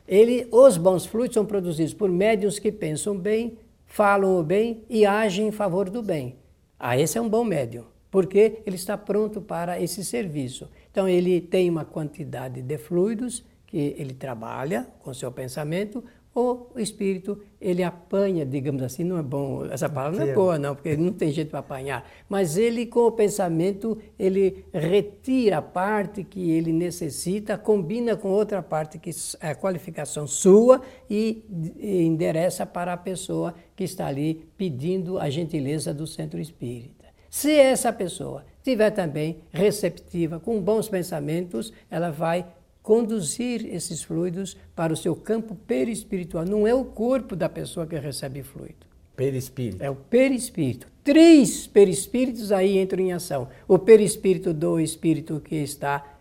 Ele, 0.08 0.48
os 0.52 0.78
bons 0.78 1.06
fluidos 1.06 1.34
são 1.34 1.46
produzidos 1.46 1.94
por 1.94 2.10
médiums 2.10 2.60
que 2.60 2.72
pensam 2.72 3.18
bem, 3.18 3.58
falam 3.86 4.40
o 4.40 4.44
bem 4.44 4.84
e 4.90 5.06
agem 5.06 5.48
em 5.48 5.52
favor 5.52 5.90
do 5.90 6.04
bem. 6.04 6.36
Ah, 6.80 6.98
esse 6.98 7.18
é 7.18 7.22
um 7.22 7.30
bom 7.30 7.44
médium, 7.44 7.86
porque 8.12 8.60
ele 8.66 8.76
está 8.76 8.98
pronto 8.98 9.42
para 9.42 9.82
esse 9.82 10.04
serviço. 10.04 10.70
Então, 10.92 11.08
ele 11.08 11.42
tem 11.42 11.70
uma 11.70 11.86
quantidade 11.86 12.62
de 12.62 12.78
fluidos 12.78 13.44
que 13.66 13.96
ele 13.98 14.14
trabalha 14.14 14.88
com 15.00 15.14
seu 15.14 15.32
pensamento, 15.32 16.04
ou 16.36 16.70
o 16.76 16.80
espírito, 16.82 17.42
ele 17.62 17.82
apanha, 17.82 18.46
digamos 18.46 18.84
assim, 18.84 19.06
não 19.06 19.18
é 19.18 19.24
bom, 19.24 19.66
essa 19.72 19.88
palavra 19.88 20.20
não 20.20 20.32
é 20.32 20.36
boa 20.36 20.60
não, 20.60 20.76
porque 20.76 20.98
não 20.98 21.14
tem 21.14 21.32
jeito 21.32 21.50
para 21.50 21.60
apanhar, 21.60 22.06
mas 22.28 22.58
ele 22.58 22.86
com 22.86 23.08
o 23.08 23.12
pensamento, 23.12 23.98
ele 24.20 24.66
retira 24.74 25.60
a 25.60 25.62
parte 25.62 26.26
que 26.26 26.52
ele 26.52 26.74
necessita, 26.74 27.58
combina 27.58 28.18
com 28.18 28.28
outra 28.28 28.62
parte 28.62 29.00
que 29.00 29.12
é 29.40 29.52
a 29.52 29.56
qualificação 29.56 30.28
sua 30.28 30.82
e, 31.10 31.42
e 31.78 32.04
endereça 32.04 32.66
para 32.66 32.92
a 32.92 32.98
pessoa 32.98 33.56
que 33.74 33.86
está 33.86 34.08
ali 34.08 34.46
pedindo 34.58 35.18
a 35.18 35.30
gentileza 35.30 35.94
do 35.94 36.06
centro 36.06 36.38
espírita. 36.38 37.06
Se 37.30 37.52
essa 37.52 37.94
pessoa 37.94 38.46
estiver 38.58 38.92
também 38.92 39.38
receptiva, 39.54 40.38
com 40.38 40.60
bons 40.60 40.90
pensamentos, 40.90 41.72
ela 41.90 42.12
vai 42.12 42.46
conduzir 42.86 43.66
esses 43.74 44.04
fluidos 44.04 44.56
para 44.76 44.94
o 44.94 44.96
seu 44.96 45.16
campo 45.16 45.56
perispiritual. 45.56 46.46
Não 46.46 46.68
é 46.68 46.74
o 46.76 46.86
corpo 46.86 47.36
da 47.36 47.50
pessoa 47.50 47.88
que 47.88 47.98
recebe 47.98 48.44
fluido. 48.44 48.86
Perispírito. 49.16 49.84
É 49.84 49.90
o 49.90 49.96
perispírito. 49.96 50.88
Três 51.04 51.66
perispíritos 51.66 52.52
aí 52.52 52.78
entram 52.78 53.04
em 53.04 53.12
ação. 53.12 53.48
O 53.68 53.80
perispírito 53.80 54.54
do 54.54 54.80
espírito 54.80 55.40
que 55.40 55.56
está 55.56 56.20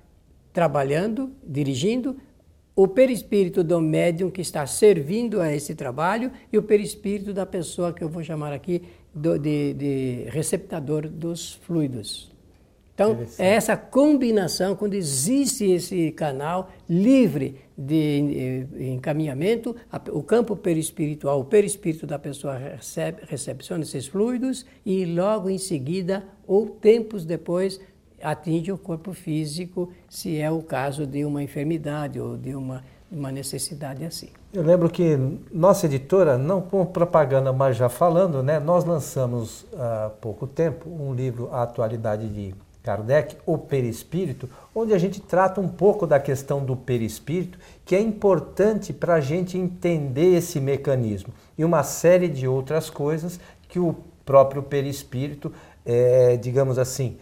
trabalhando, 0.54 1.32
dirigindo, 1.46 2.16
o 2.74 2.88
perispírito 2.88 3.62
do 3.62 3.78
médium 3.78 4.30
que 4.30 4.40
está 4.40 4.66
servindo 4.66 5.42
a 5.42 5.54
esse 5.54 5.74
trabalho 5.74 6.32
e 6.50 6.56
o 6.56 6.62
perispírito 6.62 7.34
da 7.34 7.44
pessoa 7.44 7.92
que 7.92 8.02
eu 8.02 8.08
vou 8.08 8.24
chamar 8.24 8.54
aqui 8.54 8.80
do, 9.14 9.38
de, 9.38 9.74
de 9.74 10.24
receptador 10.30 11.10
dos 11.10 11.52
fluidos. 11.52 12.33
Então, 12.94 13.18
é 13.38 13.54
essa 13.54 13.76
combinação, 13.76 14.76
quando 14.76 14.94
existe 14.94 15.64
esse 15.64 16.12
canal 16.12 16.70
livre 16.88 17.60
de 17.76 18.68
eh, 18.78 18.92
encaminhamento, 18.92 19.74
o 20.12 20.22
campo 20.22 20.54
perispiritual, 20.54 21.40
o 21.40 21.44
perispírito 21.44 22.06
da 22.06 22.20
pessoa 22.20 22.56
recebe, 22.56 23.22
recepciona 23.26 23.82
esses 23.82 24.06
fluidos 24.06 24.64
e 24.86 25.04
logo 25.06 25.50
em 25.50 25.58
seguida, 25.58 26.24
ou 26.46 26.66
tempos 26.66 27.24
depois, 27.24 27.80
atinge 28.22 28.70
o 28.70 28.78
corpo 28.78 29.12
físico, 29.12 29.92
se 30.08 30.38
é 30.38 30.48
o 30.48 30.62
caso 30.62 31.04
de 31.04 31.24
uma 31.24 31.42
enfermidade 31.42 32.20
ou 32.20 32.36
de 32.36 32.54
uma, 32.54 32.84
uma 33.10 33.32
necessidade 33.32 34.04
assim. 34.04 34.28
Eu 34.52 34.62
lembro 34.62 34.88
que 34.88 35.18
nossa 35.52 35.86
editora, 35.86 36.38
não 36.38 36.60
com 36.60 36.86
propaganda, 36.86 37.52
mas 37.52 37.76
já 37.76 37.88
falando, 37.88 38.40
né, 38.40 38.60
nós 38.60 38.84
lançamos 38.84 39.66
há 39.76 40.12
pouco 40.20 40.46
tempo 40.46 40.88
um 40.88 41.12
livro, 41.12 41.48
A 41.50 41.64
Atualidade 41.64 42.28
de 42.28 42.54
Kardec, 42.84 43.38
O 43.46 43.56
Perispírito, 43.56 44.48
onde 44.74 44.92
a 44.92 44.98
gente 44.98 45.18
trata 45.18 45.58
um 45.58 45.68
pouco 45.68 46.06
da 46.06 46.20
questão 46.20 46.62
do 46.62 46.76
perispírito, 46.76 47.58
que 47.82 47.96
é 47.96 48.00
importante 48.00 48.92
para 48.92 49.14
a 49.14 49.20
gente 49.20 49.56
entender 49.56 50.36
esse 50.36 50.60
mecanismo 50.60 51.32
e 51.56 51.64
uma 51.64 51.82
série 51.82 52.28
de 52.28 52.46
outras 52.46 52.90
coisas 52.90 53.40
que 53.70 53.78
o 53.78 53.96
próprio 54.26 54.62
perispírito, 54.62 55.50
é, 55.84 56.36
digamos 56.36 56.78
assim, 56.78 57.16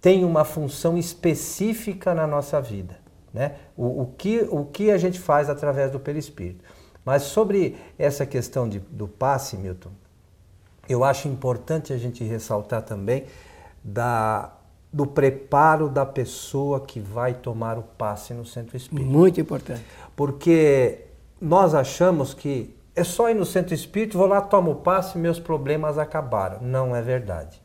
tem 0.00 0.24
uma 0.24 0.46
função 0.46 0.96
específica 0.96 2.14
na 2.14 2.26
nossa 2.26 2.58
vida. 2.58 2.98
Né? 3.34 3.56
O, 3.76 4.02
o, 4.02 4.06
que, 4.16 4.48
o 4.50 4.64
que 4.64 4.90
a 4.90 4.96
gente 4.96 5.20
faz 5.20 5.50
através 5.50 5.90
do 5.90 6.00
perispírito. 6.00 6.64
Mas 7.04 7.24
sobre 7.24 7.76
essa 7.98 8.24
questão 8.24 8.66
de, 8.66 8.78
do 8.78 9.06
passe, 9.06 9.58
Milton, 9.58 9.90
eu 10.88 11.04
acho 11.04 11.28
importante 11.28 11.92
a 11.92 11.98
gente 11.98 12.24
ressaltar 12.24 12.82
também 12.82 13.26
da, 13.84 14.52
do 14.92 15.06
preparo 15.06 15.88
da 15.88 16.04
pessoa 16.04 16.80
que 16.80 16.98
vai 16.98 17.34
tomar 17.34 17.78
o 17.78 17.82
passe 17.82 18.34
no 18.34 18.44
centro 18.44 18.76
espírita. 18.76 19.08
Muito 19.08 19.40
importante. 19.40 19.82
Porque 20.16 21.06
nós 21.40 21.74
achamos 21.74 22.34
que 22.34 22.74
é 22.94 23.04
só 23.04 23.30
ir 23.30 23.34
no 23.34 23.46
centro 23.46 23.72
espírita, 23.72 24.18
vou 24.18 24.26
lá, 24.26 24.40
tomo 24.40 24.72
o 24.72 24.76
passe 24.76 25.16
e 25.16 25.20
meus 25.20 25.38
problemas 25.38 25.96
acabaram. 25.96 26.60
Não 26.60 26.94
é 26.94 27.00
verdade. 27.00 27.60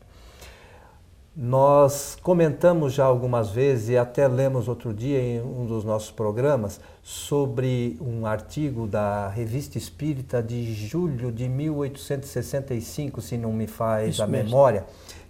Nós 1.38 2.16
comentamos 2.22 2.94
já 2.94 3.04
algumas 3.04 3.50
vezes 3.50 3.90
e 3.90 3.98
até 3.98 4.26
lemos 4.26 4.68
outro 4.68 4.94
dia 4.94 5.20
em 5.20 5.42
um 5.42 5.66
dos 5.66 5.84
nossos 5.84 6.10
programas 6.10 6.80
sobre 7.02 7.98
um 8.00 8.24
artigo 8.24 8.86
da 8.86 9.28
Revista 9.28 9.76
Espírita 9.76 10.42
de 10.42 10.72
julho 10.72 11.30
de 11.30 11.46
1865, 11.46 13.20
se 13.20 13.36
não 13.36 13.52
me 13.52 13.66
faz 13.66 14.14
Isso 14.14 14.22
a 14.22 14.26
mesmo. 14.26 14.46
memória, 14.46 14.86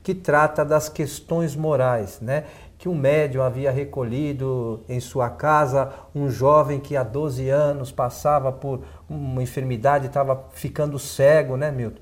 que 0.07 0.15
trata 0.15 0.65
das 0.65 0.89
questões 0.89 1.57
morais, 1.57 2.21
né? 2.21 2.45
Que 2.79 2.89
um 2.89 2.95
médium 2.95 3.43
havia 3.43 3.73
recolhido 3.73 4.85
em 4.89 5.01
sua 5.01 5.29
casa 5.29 5.93
um 6.15 6.31
jovem 6.31 6.79
que 6.79 6.97
há 6.97 7.03
12 7.03 7.49
anos 7.49 7.91
passava 7.91 8.53
por 8.53 8.83
uma 9.11 9.43
enfermidade 9.43 10.07
estava 10.07 10.45
ficando 10.53 10.97
cego, 10.97 11.57
né, 11.57 11.73
Milton? 11.73 12.01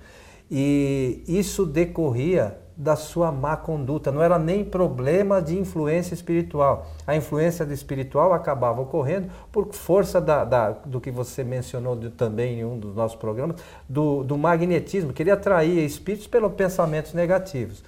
E 0.50 1.24
isso 1.26 1.64
decorria 1.64 2.58
da 2.76 2.94
sua 2.94 3.32
má 3.32 3.56
conduta, 3.56 4.12
não 4.12 4.22
era 4.22 4.38
nem 4.38 4.62
problema 4.62 5.40
de 5.40 5.58
influência 5.58 6.12
espiritual. 6.12 6.86
A 7.06 7.16
influência 7.16 7.64
espiritual 7.64 8.34
acabava 8.34 8.82
ocorrendo 8.82 9.30
por 9.50 9.72
força 9.72 10.20
da, 10.20 10.44
da, 10.44 10.70
do 10.72 11.00
que 11.00 11.10
você 11.10 11.42
mencionou 11.42 11.96
de, 11.96 12.10
também 12.10 12.60
em 12.60 12.64
um 12.66 12.78
dos 12.78 12.94
nossos 12.94 13.16
programas, 13.16 13.56
do, 13.88 14.22
do 14.24 14.36
magnetismo, 14.36 15.10
que 15.10 15.22
ele 15.22 15.30
atraía 15.30 15.82
espíritos 15.82 16.26
pelos 16.26 16.52
pensamentos 16.52 17.14
negativos. 17.14 17.82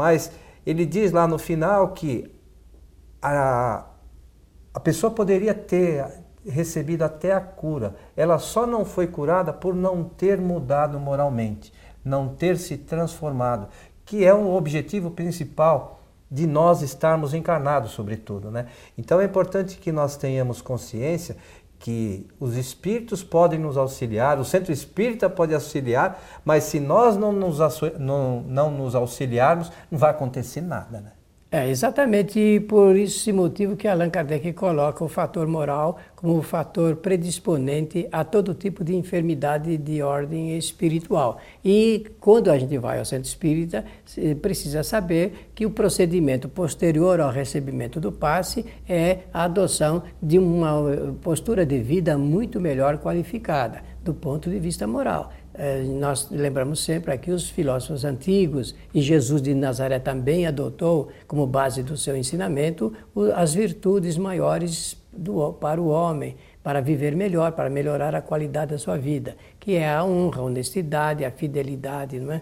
Mas 0.00 0.32
ele 0.64 0.86
diz 0.86 1.12
lá 1.12 1.28
no 1.28 1.38
final 1.38 1.88
que 1.88 2.34
a, 3.20 3.84
a 4.72 4.80
pessoa 4.80 5.10
poderia 5.10 5.52
ter 5.52 6.06
recebido 6.42 7.02
até 7.02 7.34
a 7.34 7.40
cura, 7.40 7.94
ela 8.16 8.38
só 8.38 8.66
não 8.66 8.82
foi 8.82 9.06
curada 9.06 9.52
por 9.52 9.74
não 9.74 10.02
ter 10.02 10.40
mudado 10.40 10.98
moralmente, 10.98 11.70
não 12.02 12.28
ter 12.28 12.56
se 12.56 12.78
transformado 12.78 13.68
que 14.06 14.24
é 14.24 14.34
um 14.34 14.56
objetivo 14.56 15.10
principal 15.10 16.00
de 16.30 16.46
nós 16.46 16.80
estarmos 16.80 17.34
encarnados, 17.34 17.90
sobretudo. 17.90 18.50
Né? 18.50 18.66
Então 18.96 19.20
é 19.20 19.24
importante 19.24 19.76
que 19.76 19.92
nós 19.92 20.16
tenhamos 20.16 20.62
consciência 20.62 21.36
que 21.80 22.28
os 22.38 22.56
espíritos 22.56 23.24
podem 23.24 23.58
nos 23.58 23.78
auxiliar, 23.78 24.38
o 24.38 24.44
centro 24.44 24.70
espírita 24.70 25.30
pode 25.30 25.54
auxiliar, 25.54 26.22
mas 26.44 26.64
se 26.64 26.78
nós 26.78 27.16
não 27.16 27.32
nos, 27.32 27.58
não, 27.98 28.42
não 28.42 28.70
nos 28.70 28.94
auxiliarmos, 28.94 29.72
não 29.90 29.98
vai 29.98 30.10
acontecer 30.10 30.60
nada. 30.60 31.00
Né? 31.00 31.12
É 31.52 31.68
exatamente 31.68 32.60
por 32.68 32.94
esse 32.94 33.32
motivo 33.32 33.74
que 33.74 33.88
Allan 33.88 34.08
Kardec 34.08 34.52
coloca 34.52 35.02
o 35.02 35.08
fator 35.08 35.48
moral 35.48 35.98
como 36.14 36.38
um 36.38 36.42
fator 36.42 36.94
predisponente 36.94 38.06
a 38.12 38.22
todo 38.22 38.54
tipo 38.54 38.84
de 38.84 38.94
enfermidade 38.94 39.76
de 39.76 40.00
ordem 40.00 40.56
espiritual. 40.56 41.38
E 41.64 42.06
quando 42.20 42.52
a 42.52 42.56
gente 42.58 42.78
vai 42.78 43.00
ao 43.00 43.04
centro 43.04 43.28
espírita, 43.28 43.84
precisa 44.40 44.84
saber 44.84 45.50
que 45.52 45.66
o 45.66 45.70
procedimento 45.70 46.48
posterior 46.48 47.20
ao 47.20 47.32
recebimento 47.32 47.98
do 47.98 48.12
passe 48.12 48.64
é 48.88 49.18
a 49.34 49.42
adoção 49.42 50.04
de 50.22 50.38
uma 50.38 51.16
postura 51.20 51.66
de 51.66 51.80
vida 51.80 52.16
muito 52.16 52.60
melhor 52.60 52.98
qualificada 52.98 53.82
do 54.04 54.14
ponto 54.14 54.48
de 54.48 54.58
vista 54.60 54.86
moral. 54.86 55.32
É, 55.62 55.82
nós 55.82 56.26
lembramos 56.30 56.80
sempre 56.82 57.12
aqui 57.12 57.30
os 57.30 57.50
filósofos 57.50 58.02
antigos, 58.02 58.74
e 58.94 59.02
Jesus 59.02 59.42
de 59.42 59.52
Nazaré 59.52 59.98
também 59.98 60.46
adotou 60.46 61.10
como 61.26 61.46
base 61.46 61.82
do 61.82 61.98
seu 61.98 62.16
ensinamento 62.16 62.94
as 63.34 63.52
virtudes 63.52 64.16
maiores 64.16 64.96
do, 65.12 65.52
para 65.52 65.78
o 65.78 65.88
homem, 65.88 66.34
para 66.62 66.80
viver 66.80 67.14
melhor, 67.14 67.52
para 67.52 67.68
melhorar 67.68 68.14
a 68.14 68.22
qualidade 68.22 68.70
da 68.70 68.78
sua 68.78 68.96
vida, 68.96 69.36
que 69.58 69.74
é 69.74 69.92
a 69.92 70.02
honra, 70.02 70.40
a 70.40 70.44
honestidade, 70.44 71.26
a 71.26 71.30
fidelidade, 71.30 72.18
não 72.18 72.32
é? 72.32 72.40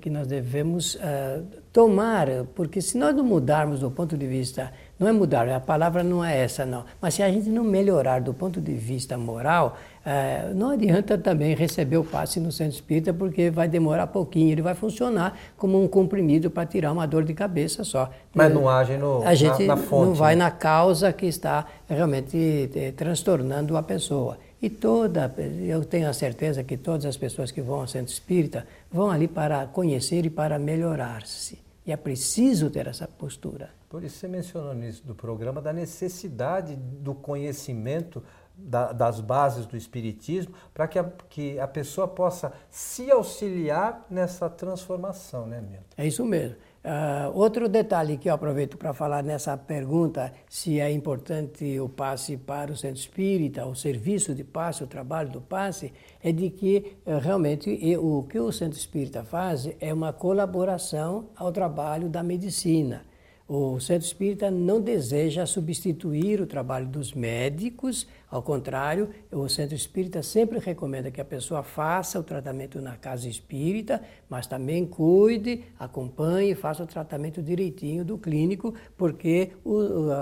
Que 0.00 0.10
nós 0.10 0.26
devemos 0.26 0.96
uh, 0.96 1.46
tomar, 1.72 2.26
porque 2.56 2.80
se 2.80 2.98
nós 2.98 3.14
não 3.14 3.22
mudarmos 3.22 3.78
do 3.78 3.92
ponto 3.92 4.16
de 4.16 4.26
vista 4.26 4.72
não 4.98 5.08
é 5.08 5.12
mudar, 5.12 5.46
a 5.48 5.60
palavra 5.60 6.02
não 6.02 6.24
é 6.24 6.42
essa, 6.42 6.64
não. 6.64 6.84
Mas 7.00 7.14
se 7.14 7.22
a 7.22 7.30
gente 7.30 7.50
não 7.50 7.62
melhorar 7.62 8.20
do 8.20 8.32
ponto 8.32 8.60
de 8.62 8.72
vista 8.72 9.16
moral, 9.18 9.76
é, 10.04 10.50
não 10.54 10.70
adianta 10.70 11.18
também 11.18 11.54
receber 11.54 11.98
o 11.98 12.04
passe 12.04 12.40
no 12.40 12.50
centro 12.50 12.74
espírita, 12.74 13.12
porque 13.12 13.50
vai 13.50 13.68
demorar 13.68 14.06
pouquinho, 14.06 14.52
ele 14.52 14.62
vai 14.62 14.74
funcionar 14.74 15.36
como 15.58 15.82
um 15.82 15.86
comprimido 15.86 16.50
para 16.50 16.64
tirar 16.64 16.92
uma 16.92 17.06
dor 17.06 17.24
de 17.24 17.34
cabeça 17.34 17.84
só. 17.84 18.10
Mas 18.34 18.54
não 18.54 18.68
age 18.68 18.96
no, 18.96 19.22
a 19.22 19.34
gente 19.34 19.66
na, 19.66 19.76
na 19.76 19.82
fonte. 19.82 20.06
Não 20.06 20.14
vai 20.14 20.34
né? 20.34 20.44
na 20.44 20.50
causa 20.50 21.12
que 21.12 21.26
está 21.26 21.66
realmente 21.88 22.70
é, 22.74 22.92
transtornando 22.92 23.76
a 23.76 23.82
pessoa. 23.82 24.38
E 24.62 24.70
toda, 24.70 25.34
eu 25.66 25.84
tenho 25.84 26.08
a 26.08 26.14
certeza 26.14 26.64
que 26.64 26.78
todas 26.78 27.04
as 27.04 27.18
pessoas 27.18 27.50
que 27.50 27.60
vão 27.60 27.80
ao 27.80 27.86
centro 27.86 28.10
espírita 28.10 28.66
vão 28.90 29.10
ali 29.10 29.28
para 29.28 29.66
conhecer 29.66 30.24
e 30.24 30.30
para 30.30 30.58
melhorar-se. 30.58 31.65
E 31.86 31.92
é 31.92 31.96
preciso 31.96 32.68
ter 32.68 32.88
essa 32.88 33.06
postura. 33.06 33.70
Por 33.88 34.02
isso 34.02 34.18
você 34.18 34.26
mencionou 34.26 34.74
nisso 34.74 35.06
do 35.06 35.14
programa 35.14 35.62
da 35.62 35.72
necessidade 35.72 36.74
do 36.74 37.14
conhecimento 37.14 38.22
da, 38.56 38.92
das 38.92 39.20
bases 39.20 39.66
do 39.66 39.76
Espiritismo 39.76 40.54
para 40.74 40.88
que 40.88 40.98
a, 40.98 41.04
que 41.28 41.60
a 41.60 41.68
pessoa 41.68 42.08
possa 42.08 42.52
se 42.68 43.10
auxiliar 43.10 44.04
nessa 44.10 44.50
transformação, 44.50 45.46
né, 45.46 45.60
Milton? 45.60 45.84
É 45.96 46.06
isso 46.06 46.24
mesmo. 46.24 46.56
Uh, 46.86 47.36
outro 47.36 47.68
detalhe 47.68 48.16
que 48.16 48.30
eu 48.30 48.34
aproveito 48.34 48.76
para 48.78 48.94
falar 48.94 49.20
nessa 49.20 49.56
pergunta, 49.56 50.32
se 50.48 50.78
é 50.78 50.88
importante 50.88 51.80
o 51.80 51.88
passe 51.88 52.36
para 52.36 52.70
o 52.70 52.76
centro 52.76 53.00
espírita, 53.00 53.66
o 53.66 53.74
serviço 53.74 54.32
de 54.32 54.44
passe, 54.44 54.84
o 54.84 54.86
trabalho 54.86 55.28
do 55.28 55.40
passe, 55.40 55.92
é 56.22 56.30
de 56.30 56.48
que 56.48 56.96
uh, 57.04 57.18
realmente 57.18 57.96
o 57.96 58.22
que 58.22 58.38
o 58.38 58.52
centro 58.52 58.78
espírita 58.78 59.24
faz 59.24 59.68
é 59.80 59.92
uma 59.92 60.12
colaboração 60.12 61.26
ao 61.34 61.50
trabalho 61.50 62.08
da 62.08 62.22
medicina. 62.22 63.04
O 63.48 63.78
centro 63.78 64.04
espírita 64.04 64.50
não 64.50 64.80
deseja 64.80 65.46
substituir 65.46 66.40
o 66.40 66.46
trabalho 66.46 66.88
dos 66.88 67.12
médicos, 67.12 68.06
ao 68.28 68.42
contrário, 68.42 69.10
o 69.30 69.48
centro 69.48 69.76
espírita 69.76 70.20
sempre 70.20 70.58
recomenda 70.58 71.12
que 71.12 71.20
a 71.20 71.24
pessoa 71.24 71.62
faça 71.62 72.18
o 72.18 72.24
tratamento 72.24 72.80
na 72.80 72.96
casa 72.96 73.28
espírita, 73.28 74.02
mas 74.28 74.48
também 74.48 74.84
cuide, 74.84 75.64
acompanhe, 75.78 76.56
faça 76.56 76.82
o 76.82 76.86
tratamento 76.86 77.40
direitinho 77.40 78.04
do 78.04 78.18
clínico, 78.18 78.74
porque 78.96 79.52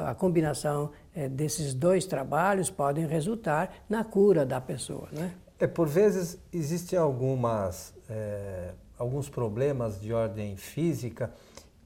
a 0.05 0.15
combinação 0.15 0.91
é, 1.15 1.29
desses 1.29 1.73
dois 1.73 2.05
trabalhos 2.05 2.69
podem 2.69 3.07
resultar 3.07 3.85
na 3.89 4.05
cura 4.05 4.45
da 4.45 4.61
pessoa. 4.61 5.09
Né? 5.11 5.33
É, 5.59 5.67
por 5.67 5.89
vezes 5.89 6.39
existem 6.53 6.99
algumas, 6.99 7.95
é, 8.11 8.73
alguns 8.99 9.31
problemas 9.31 9.99
de 9.99 10.13
ordem 10.13 10.57
física 10.59 11.33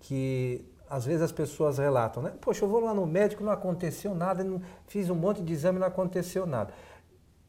que 0.01 0.65
às 0.89 1.05
vezes 1.05 1.23
as 1.23 1.33
pessoas 1.33 1.79
relatam, 1.79 2.23
né? 2.23 2.33
Poxa, 2.41 2.65
eu 2.65 2.69
vou 2.69 2.81
lá 2.81 2.95
no 2.95 3.07
médico, 3.07 3.45
não 3.45 3.53
aconteceu 3.53 4.15
nada, 4.15 4.43
não, 4.43 4.61
fiz 4.87 5.11
um 5.11 5.15
monte 5.15 5.43
de 5.43 5.53
exame, 5.53 5.79
não 5.79 5.87
aconteceu 5.87 6.47
nada. 6.47 6.73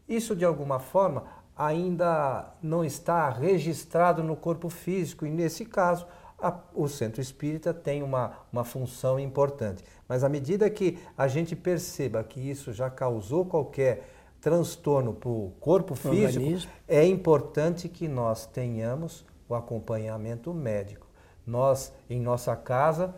Isso, 0.08 0.36
de 0.36 0.43
alguma 0.43 0.80
forma, 0.80 1.23
ainda 1.56 2.54
não 2.62 2.84
está 2.84 3.30
registrado 3.30 4.23
no 4.23 4.36
corpo 4.36 4.69
físico, 4.69 5.25
e 5.25 5.30
nesse 5.30 5.65
caso, 5.65 6.06
a, 6.41 6.58
o 6.73 6.88
centro 6.88 7.21
espírita 7.21 7.73
tem 7.73 8.02
uma, 8.02 8.34
uma 8.52 8.63
função 8.63 9.19
importante. 9.19 9.84
Mas 10.08 10.23
à 10.23 10.30
medida 10.30 10.69
que 10.69 10.97
a 11.17 11.28
gente 11.28 11.56
perceba 11.56 12.23
que 12.23 12.39
isso 12.39 12.71
já 12.71 12.89
causou 12.89 13.45
qualquer 13.45 14.08
transtorno 14.41 15.13
para 15.13 15.30
o 15.30 15.52
corpo 15.60 15.95
físico, 15.95 16.39
organismo. 16.39 16.71
é 16.88 17.06
importante 17.06 17.89
que 17.89 18.08
nós 18.08 18.45
tenhamos 18.45 19.25
o 19.47 19.56
acompanhamento 19.56 20.54
médico. 20.54 21.08
Nós, 21.45 21.91
em 22.10 22.21
nossa 22.21 22.56
casa, 22.56 23.13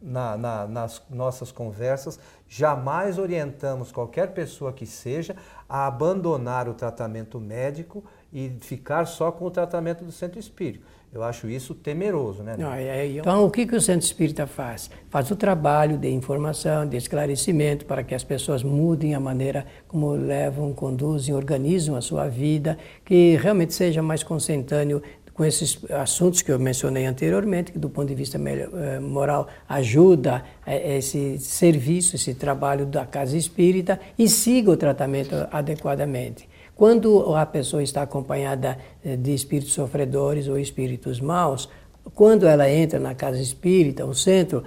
na, 0.00 0.36
na, 0.36 0.66
nas 0.66 1.02
nossas 1.10 1.50
conversas, 1.50 2.18
jamais 2.48 3.18
orientamos 3.18 3.92
qualquer 3.92 4.32
pessoa 4.32 4.72
que 4.72 4.86
seja 4.86 5.36
a 5.68 5.86
abandonar 5.86 6.68
o 6.68 6.74
tratamento 6.74 7.40
médico 7.40 8.04
e 8.32 8.52
ficar 8.60 9.06
só 9.06 9.32
com 9.32 9.44
o 9.44 9.50
tratamento 9.50 10.04
do 10.04 10.12
centro 10.12 10.38
espírita. 10.38 10.84
Eu 11.12 11.22
acho 11.22 11.48
isso 11.48 11.74
temeroso, 11.74 12.42
né? 12.42 12.54
Não, 12.58 12.70
é, 12.70 12.84
é, 12.84 13.06
então, 13.06 13.44
o 13.44 13.50
que, 13.50 13.66
que 13.66 13.74
o 13.74 13.80
centro 13.80 14.04
espírita 14.04 14.46
faz? 14.46 14.90
Faz 15.08 15.30
o 15.30 15.36
trabalho 15.36 15.96
de 15.96 16.10
informação, 16.10 16.86
de 16.86 16.98
esclarecimento, 16.98 17.86
para 17.86 18.04
que 18.04 18.14
as 18.14 18.22
pessoas 18.22 18.62
mudem 18.62 19.14
a 19.14 19.20
maneira 19.20 19.66
como 19.86 20.10
levam, 20.10 20.72
conduzem, 20.74 21.34
organizam 21.34 21.96
a 21.96 22.02
sua 22.02 22.28
vida, 22.28 22.76
que 23.06 23.36
realmente 23.36 23.72
seja 23.72 24.02
mais 24.02 24.22
consentâneo 24.22 25.02
com 25.38 25.44
esses 25.44 25.78
assuntos 25.92 26.42
que 26.42 26.50
eu 26.50 26.58
mencionei 26.58 27.06
anteriormente, 27.06 27.70
que 27.70 27.78
do 27.78 27.88
ponto 27.88 28.08
de 28.08 28.14
vista 28.16 28.36
eh, 28.36 28.98
moral 28.98 29.46
ajuda 29.68 30.42
eh, 30.66 30.98
esse 30.98 31.38
serviço, 31.38 32.16
esse 32.16 32.34
trabalho 32.34 32.84
da 32.84 33.06
casa 33.06 33.36
espírita 33.36 34.00
e 34.18 34.28
siga 34.28 34.72
o 34.72 34.76
tratamento 34.76 35.36
adequadamente. 35.52 36.48
Quando 36.74 37.36
a 37.36 37.46
pessoa 37.46 37.84
está 37.84 38.02
acompanhada 38.02 38.78
eh, 39.04 39.14
de 39.14 39.32
espíritos 39.32 39.74
sofredores 39.74 40.48
ou 40.48 40.58
espíritos 40.58 41.20
maus, 41.20 41.68
quando 42.16 42.44
ela 42.44 42.68
entra 42.68 42.98
na 42.98 43.14
casa 43.14 43.40
espírita, 43.40 44.04
o 44.04 44.14
centro, 44.14 44.64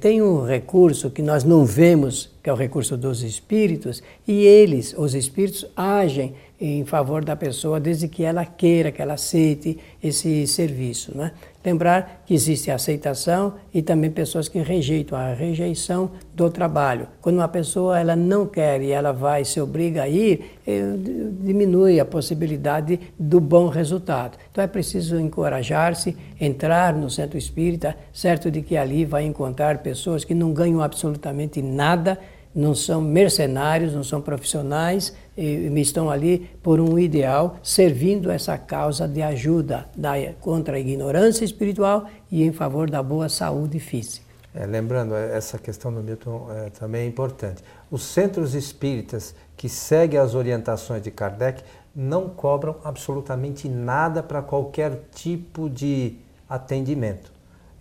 tem 0.00 0.20
um 0.20 0.44
recurso 0.44 1.10
que 1.10 1.22
nós 1.22 1.42
não 1.42 1.64
vemos, 1.64 2.30
que 2.42 2.50
é 2.50 2.52
o 2.52 2.56
recurso 2.56 2.94
dos 2.94 3.22
espíritos, 3.22 4.02
e 4.28 4.44
eles, 4.44 4.94
os 4.96 5.14
espíritos, 5.14 5.66
agem 5.74 6.34
em 6.66 6.84
favor 6.84 7.22
da 7.22 7.36
pessoa 7.36 7.78
desde 7.78 8.08
que 8.08 8.24
ela 8.24 8.46
queira, 8.46 8.90
que 8.90 9.02
ela 9.02 9.14
aceite 9.14 9.78
esse 10.02 10.46
serviço. 10.46 11.16
Né? 11.16 11.32
Lembrar 11.62 12.22
que 12.24 12.32
existe 12.32 12.70
a 12.70 12.76
aceitação 12.76 13.54
e 13.72 13.82
também 13.82 14.10
pessoas 14.10 14.48
que 14.48 14.58
rejeitam, 14.60 15.18
a 15.18 15.34
rejeição 15.34 16.10
do 16.32 16.48
trabalho. 16.48 17.06
Quando 17.20 17.36
uma 17.36 17.48
pessoa 17.48 18.00
ela 18.00 18.16
não 18.16 18.46
quer 18.46 18.80
e 18.80 18.90
ela 18.90 19.12
vai 19.12 19.44
se 19.44 19.60
obriga 19.60 20.04
a 20.04 20.08
ir, 20.08 20.58
eh, 20.66 20.94
diminui 21.40 22.00
a 22.00 22.04
possibilidade 22.04 22.98
do 23.18 23.40
bom 23.40 23.68
resultado. 23.68 24.38
Então 24.50 24.64
é 24.64 24.66
preciso 24.66 25.20
encorajar-se, 25.20 26.16
entrar 26.40 26.94
no 26.94 27.10
centro 27.10 27.36
espírita, 27.36 27.94
certo 28.10 28.50
de 28.50 28.62
que 28.62 28.74
ali 28.74 29.04
vai 29.04 29.24
encontrar 29.24 29.78
pessoas 29.78 30.24
que 30.24 30.34
não 30.34 30.52
ganham 30.52 30.80
absolutamente 30.80 31.60
nada, 31.60 32.18
não 32.54 32.74
são 32.74 33.00
mercenários, 33.00 33.92
não 33.92 34.04
são 34.04 34.20
profissionais, 34.20 35.12
estão 35.36 36.10
ali 36.10 36.50
por 36.62 36.80
um 36.80 36.98
ideal, 36.98 37.56
servindo 37.62 38.30
essa 38.30 38.56
causa 38.56 39.08
de 39.08 39.22
ajuda 39.22 39.86
da, 39.96 40.12
contra 40.40 40.76
a 40.76 40.80
ignorância 40.80 41.44
espiritual 41.44 42.06
e 42.30 42.44
em 42.44 42.52
favor 42.52 42.88
da 42.88 43.02
boa 43.02 43.28
saúde 43.28 43.80
física. 43.80 44.24
É, 44.54 44.64
lembrando, 44.66 45.14
é, 45.16 45.36
essa 45.36 45.58
questão 45.58 45.92
do 45.92 46.00
Milton 46.00 46.46
é, 46.52 46.70
também 46.70 47.02
é 47.02 47.06
importante. 47.06 47.62
Os 47.90 48.04
centros 48.04 48.54
espíritas 48.54 49.34
que 49.56 49.68
seguem 49.68 50.20
as 50.20 50.34
orientações 50.34 51.02
de 51.02 51.10
Kardec 51.10 51.62
não 51.94 52.28
cobram 52.28 52.76
absolutamente 52.84 53.68
nada 53.68 54.22
para 54.22 54.42
qualquer 54.42 55.08
tipo 55.12 55.68
de 55.68 56.16
atendimento. 56.48 57.32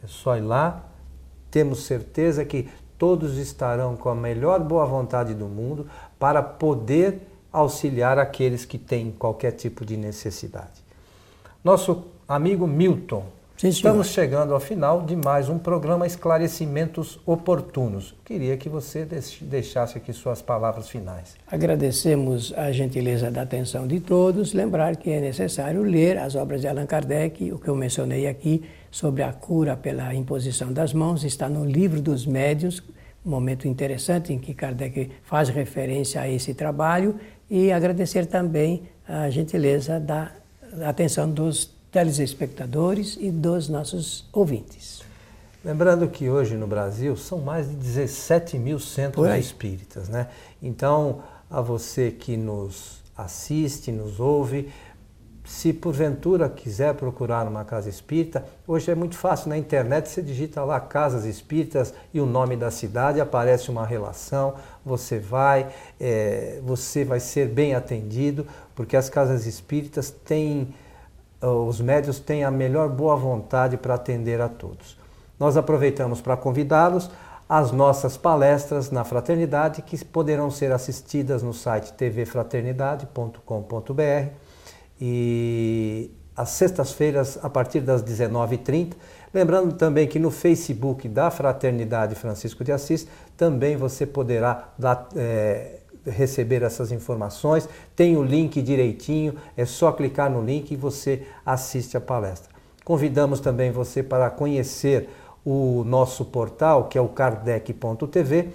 É 0.03 0.07
só 0.07 0.35
ir 0.35 0.41
lá, 0.41 0.83
temos 1.51 1.85
certeza 1.85 2.43
que 2.43 2.67
todos 2.97 3.37
estarão 3.37 3.95
com 3.95 4.09
a 4.09 4.15
melhor 4.15 4.59
boa 4.59 4.85
vontade 4.85 5.33
do 5.33 5.45
mundo 5.45 5.87
para 6.17 6.41
poder 6.41 7.21
auxiliar 7.53 8.17
aqueles 8.17 8.65
que 8.65 8.79
têm 8.79 9.11
qualquer 9.11 9.51
tipo 9.51 9.85
de 9.85 9.95
necessidade. 9.95 10.83
Nosso 11.63 12.03
amigo 12.27 12.67
Milton, 12.67 13.23
Sim, 13.55 13.69
Estamos 13.69 14.07
chegando 14.07 14.53
ao 14.53 14.59
final 14.59 15.03
de 15.03 15.15
mais 15.15 15.47
um 15.47 15.57
programa 15.57 16.05
Esclarecimentos 16.05 17.17
Oportunos. 17.25 18.13
Queria 18.25 18.57
que 18.57 18.67
você 18.67 19.07
deixasse 19.39 19.97
aqui 19.97 20.11
suas 20.11 20.41
palavras 20.41 20.89
finais. 20.89 21.35
Agradecemos 21.49 22.51
a 22.57 22.73
gentileza 22.73 23.31
da 23.31 23.43
atenção 23.43 23.87
de 23.87 24.01
todos. 24.01 24.51
Lembrar 24.51 24.97
que 24.97 25.11
é 25.11 25.21
necessário 25.21 25.81
ler 25.81 26.17
as 26.17 26.35
obras 26.35 26.59
de 26.59 26.67
Allan 26.67 26.85
Kardec, 26.85 27.53
o 27.53 27.59
que 27.59 27.69
eu 27.69 27.75
mencionei 27.75 28.27
aqui 28.27 28.63
sobre 28.91 29.23
a 29.23 29.31
cura 29.31 29.77
pela 29.77 30.13
imposição 30.13 30.73
das 30.73 30.93
mãos, 30.93 31.23
está 31.23 31.47
no 31.47 31.63
livro 31.63 32.01
dos 32.01 32.25
médiuns, 32.25 32.83
um 33.25 33.29
momento 33.29 33.65
interessante 33.65 34.33
em 34.33 34.39
que 34.39 34.53
Kardec 34.53 35.09
faz 35.23 35.47
referência 35.47 36.19
a 36.19 36.27
esse 36.27 36.53
trabalho 36.53 37.17
e 37.53 37.71
agradecer 37.71 38.25
também 38.25 38.81
a 39.07 39.29
gentileza 39.29 39.99
da 39.99 40.31
atenção 40.87 41.29
dos 41.29 41.69
telespectadores 41.91 43.15
e 43.21 43.29
dos 43.29 43.69
nossos 43.69 44.27
ouvintes. 44.33 45.03
Lembrando 45.63 46.07
que 46.07 46.27
hoje 46.27 46.55
no 46.55 46.65
Brasil 46.65 47.15
são 47.15 47.37
mais 47.37 47.69
de 47.69 47.75
17 47.75 48.57
mil 48.57 48.79
centros 48.79 49.27
espíritas, 49.37 50.09
né? 50.09 50.29
Então, 50.63 51.21
a 51.47 51.61
você 51.61 52.09
que 52.09 52.35
nos 52.35 53.03
assiste, 53.15 53.91
nos 53.91 54.19
ouve, 54.19 54.69
se 55.45 55.73
porventura 55.73 56.47
quiser 56.47 56.93
procurar 56.93 57.45
uma 57.47 57.65
casa 57.65 57.89
espírita, 57.89 58.45
hoje 58.65 58.89
é 58.89 58.95
muito 58.95 59.17
fácil 59.17 59.49
na 59.49 59.57
internet, 59.57 60.07
você 60.07 60.21
digita 60.21 60.63
lá 60.63 60.79
casas 60.79 61.25
espíritas 61.25 61.93
e 62.13 62.21
o 62.21 62.25
nome 62.25 62.55
da 62.55 62.71
cidade, 62.71 63.19
aparece 63.19 63.69
uma 63.69 63.85
relação, 63.85 64.53
você 64.85 65.19
vai, 65.19 65.67
é, 65.99 66.61
você 66.63 67.03
vai 67.03 67.19
ser 67.19 67.49
bem 67.49 67.75
atendido, 67.75 68.47
porque 68.73 68.95
as 68.95 69.09
casas 69.09 69.45
espíritas 69.45 70.09
têm 70.09 70.73
os 71.45 71.81
médios 71.81 72.19
têm 72.19 72.45
a 72.45 72.51
melhor 72.51 72.87
boa 72.87 73.17
vontade 73.17 73.75
para 73.75 73.95
atender 73.95 74.39
a 74.39 74.47
todos. 74.47 74.97
Nós 75.37 75.57
aproveitamos 75.57 76.21
para 76.21 76.37
convidá-los 76.37 77.11
às 77.49 77.69
nossas 77.69 78.15
palestras 78.15 78.89
na 78.89 79.03
Fraternidade, 79.03 79.81
que 79.81 80.05
poderão 80.05 80.49
ser 80.49 80.71
assistidas 80.71 81.43
no 81.43 81.53
site 81.53 81.91
tvfraternidade.com.br 81.91 84.42
e 84.99 86.11
às 86.35 86.49
sextas-feiras, 86.49 87.37
a 87.43 87.49
partir 87.49 87.81
das 87.81 88.03
19h30. 88.03 88.93
Lembrando 89.33 89.73
também 89.75 90.07
que 90.07 90.19
no 90.19 90.31
Facebook 90.31 91.07
da 91.07 91.29
Fraternidade 91.29 92.15
Francisco 92.15 92.63
de 92.63 92.71
Assis 92.71 93.07
também 93.37 93.75
você 93.75 94.05
poderá 94.05 94.69
dar. 94.77 95.07
É, 95.15 95.79
receber 96.05 96.63
essas 96.63 96.91
informações. 96.91 97.67
Tem 97.95 98.17
o 98.17 98.23
link 98.23 98.61
direitinho, 98.61 99.35
é 99.55 99.65
só 99.65 99.91
clicar 99.91 100.29
no 100.29 100.41
link 100.43 100.71
e 100.71 100.75
você 100.75 101.25
assiste 101.45 101.95
a 101.95 102.01
palestra. 102.01 102.49
Convidamos 102.83 103.39
também 103.39 103.71
você 103.71 104.03
para 104.03 104.29
conhecer 104.29 105.09
o 105.45 105.83
nosso 105.85 106.25
portal, 106.25 106.85
que 106.85 106.97
é 106.97 107.01
o 107.01 107.07
kardec.tv, 107.07 108.49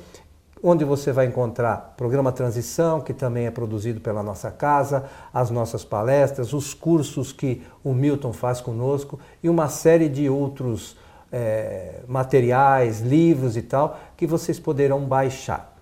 onde 0.62 0.84
você 0.84 1.12
vai 1.12 1.26
encontrar 1.26 1.94
programa 1.96 2.32
Transição, 2.32 3.00
que 3.00 3.12
também 3.12 3.46
é 3.46 3.50
produzido 3.50 4.00
pela 4.00 4.22
nossa 4.22 4.50
casa, 4.50 5.04
as 5.32 5.50
nossas 5.50 5.84
palestras, 5.84 6.52
os 6.52 6.74
cursos 6.74 7.32
que 7.32 7.62
o 7.82 7.92
Milton 7.92 8.32
faz 8.32 8.60
conosco 8.60 9.18
e 9.42 9.48
uma 9.48 9.68
série 9.68 10.08
de 10.08 10.28
outros 10.28 10.96
é, 11.32 12.00
materiais, 12.06 13.00
livros 13.00 13.56
e 13.56 13.62
tal, 13.62 13.98
que 14.16 14.26
vocês 14.26 14.58
poderão 14.58 15.00
baixar. 15.04 15.76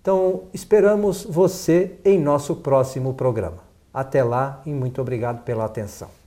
Então, 0.00 0.42
esperamos 0.52 1.24
você 1.24 1.92
em 2.04 2.18
nosso 2.18 2.56
próximo 2.56 3.14
programa. 3.14 3.58
Até 3.94 4.24
lá 4.24 4.60
e 4.66 4.70
muito 4.70 5.00
obrigado 5.00 5.44
pela 5.44 5.64
atenção. 5.64 6.21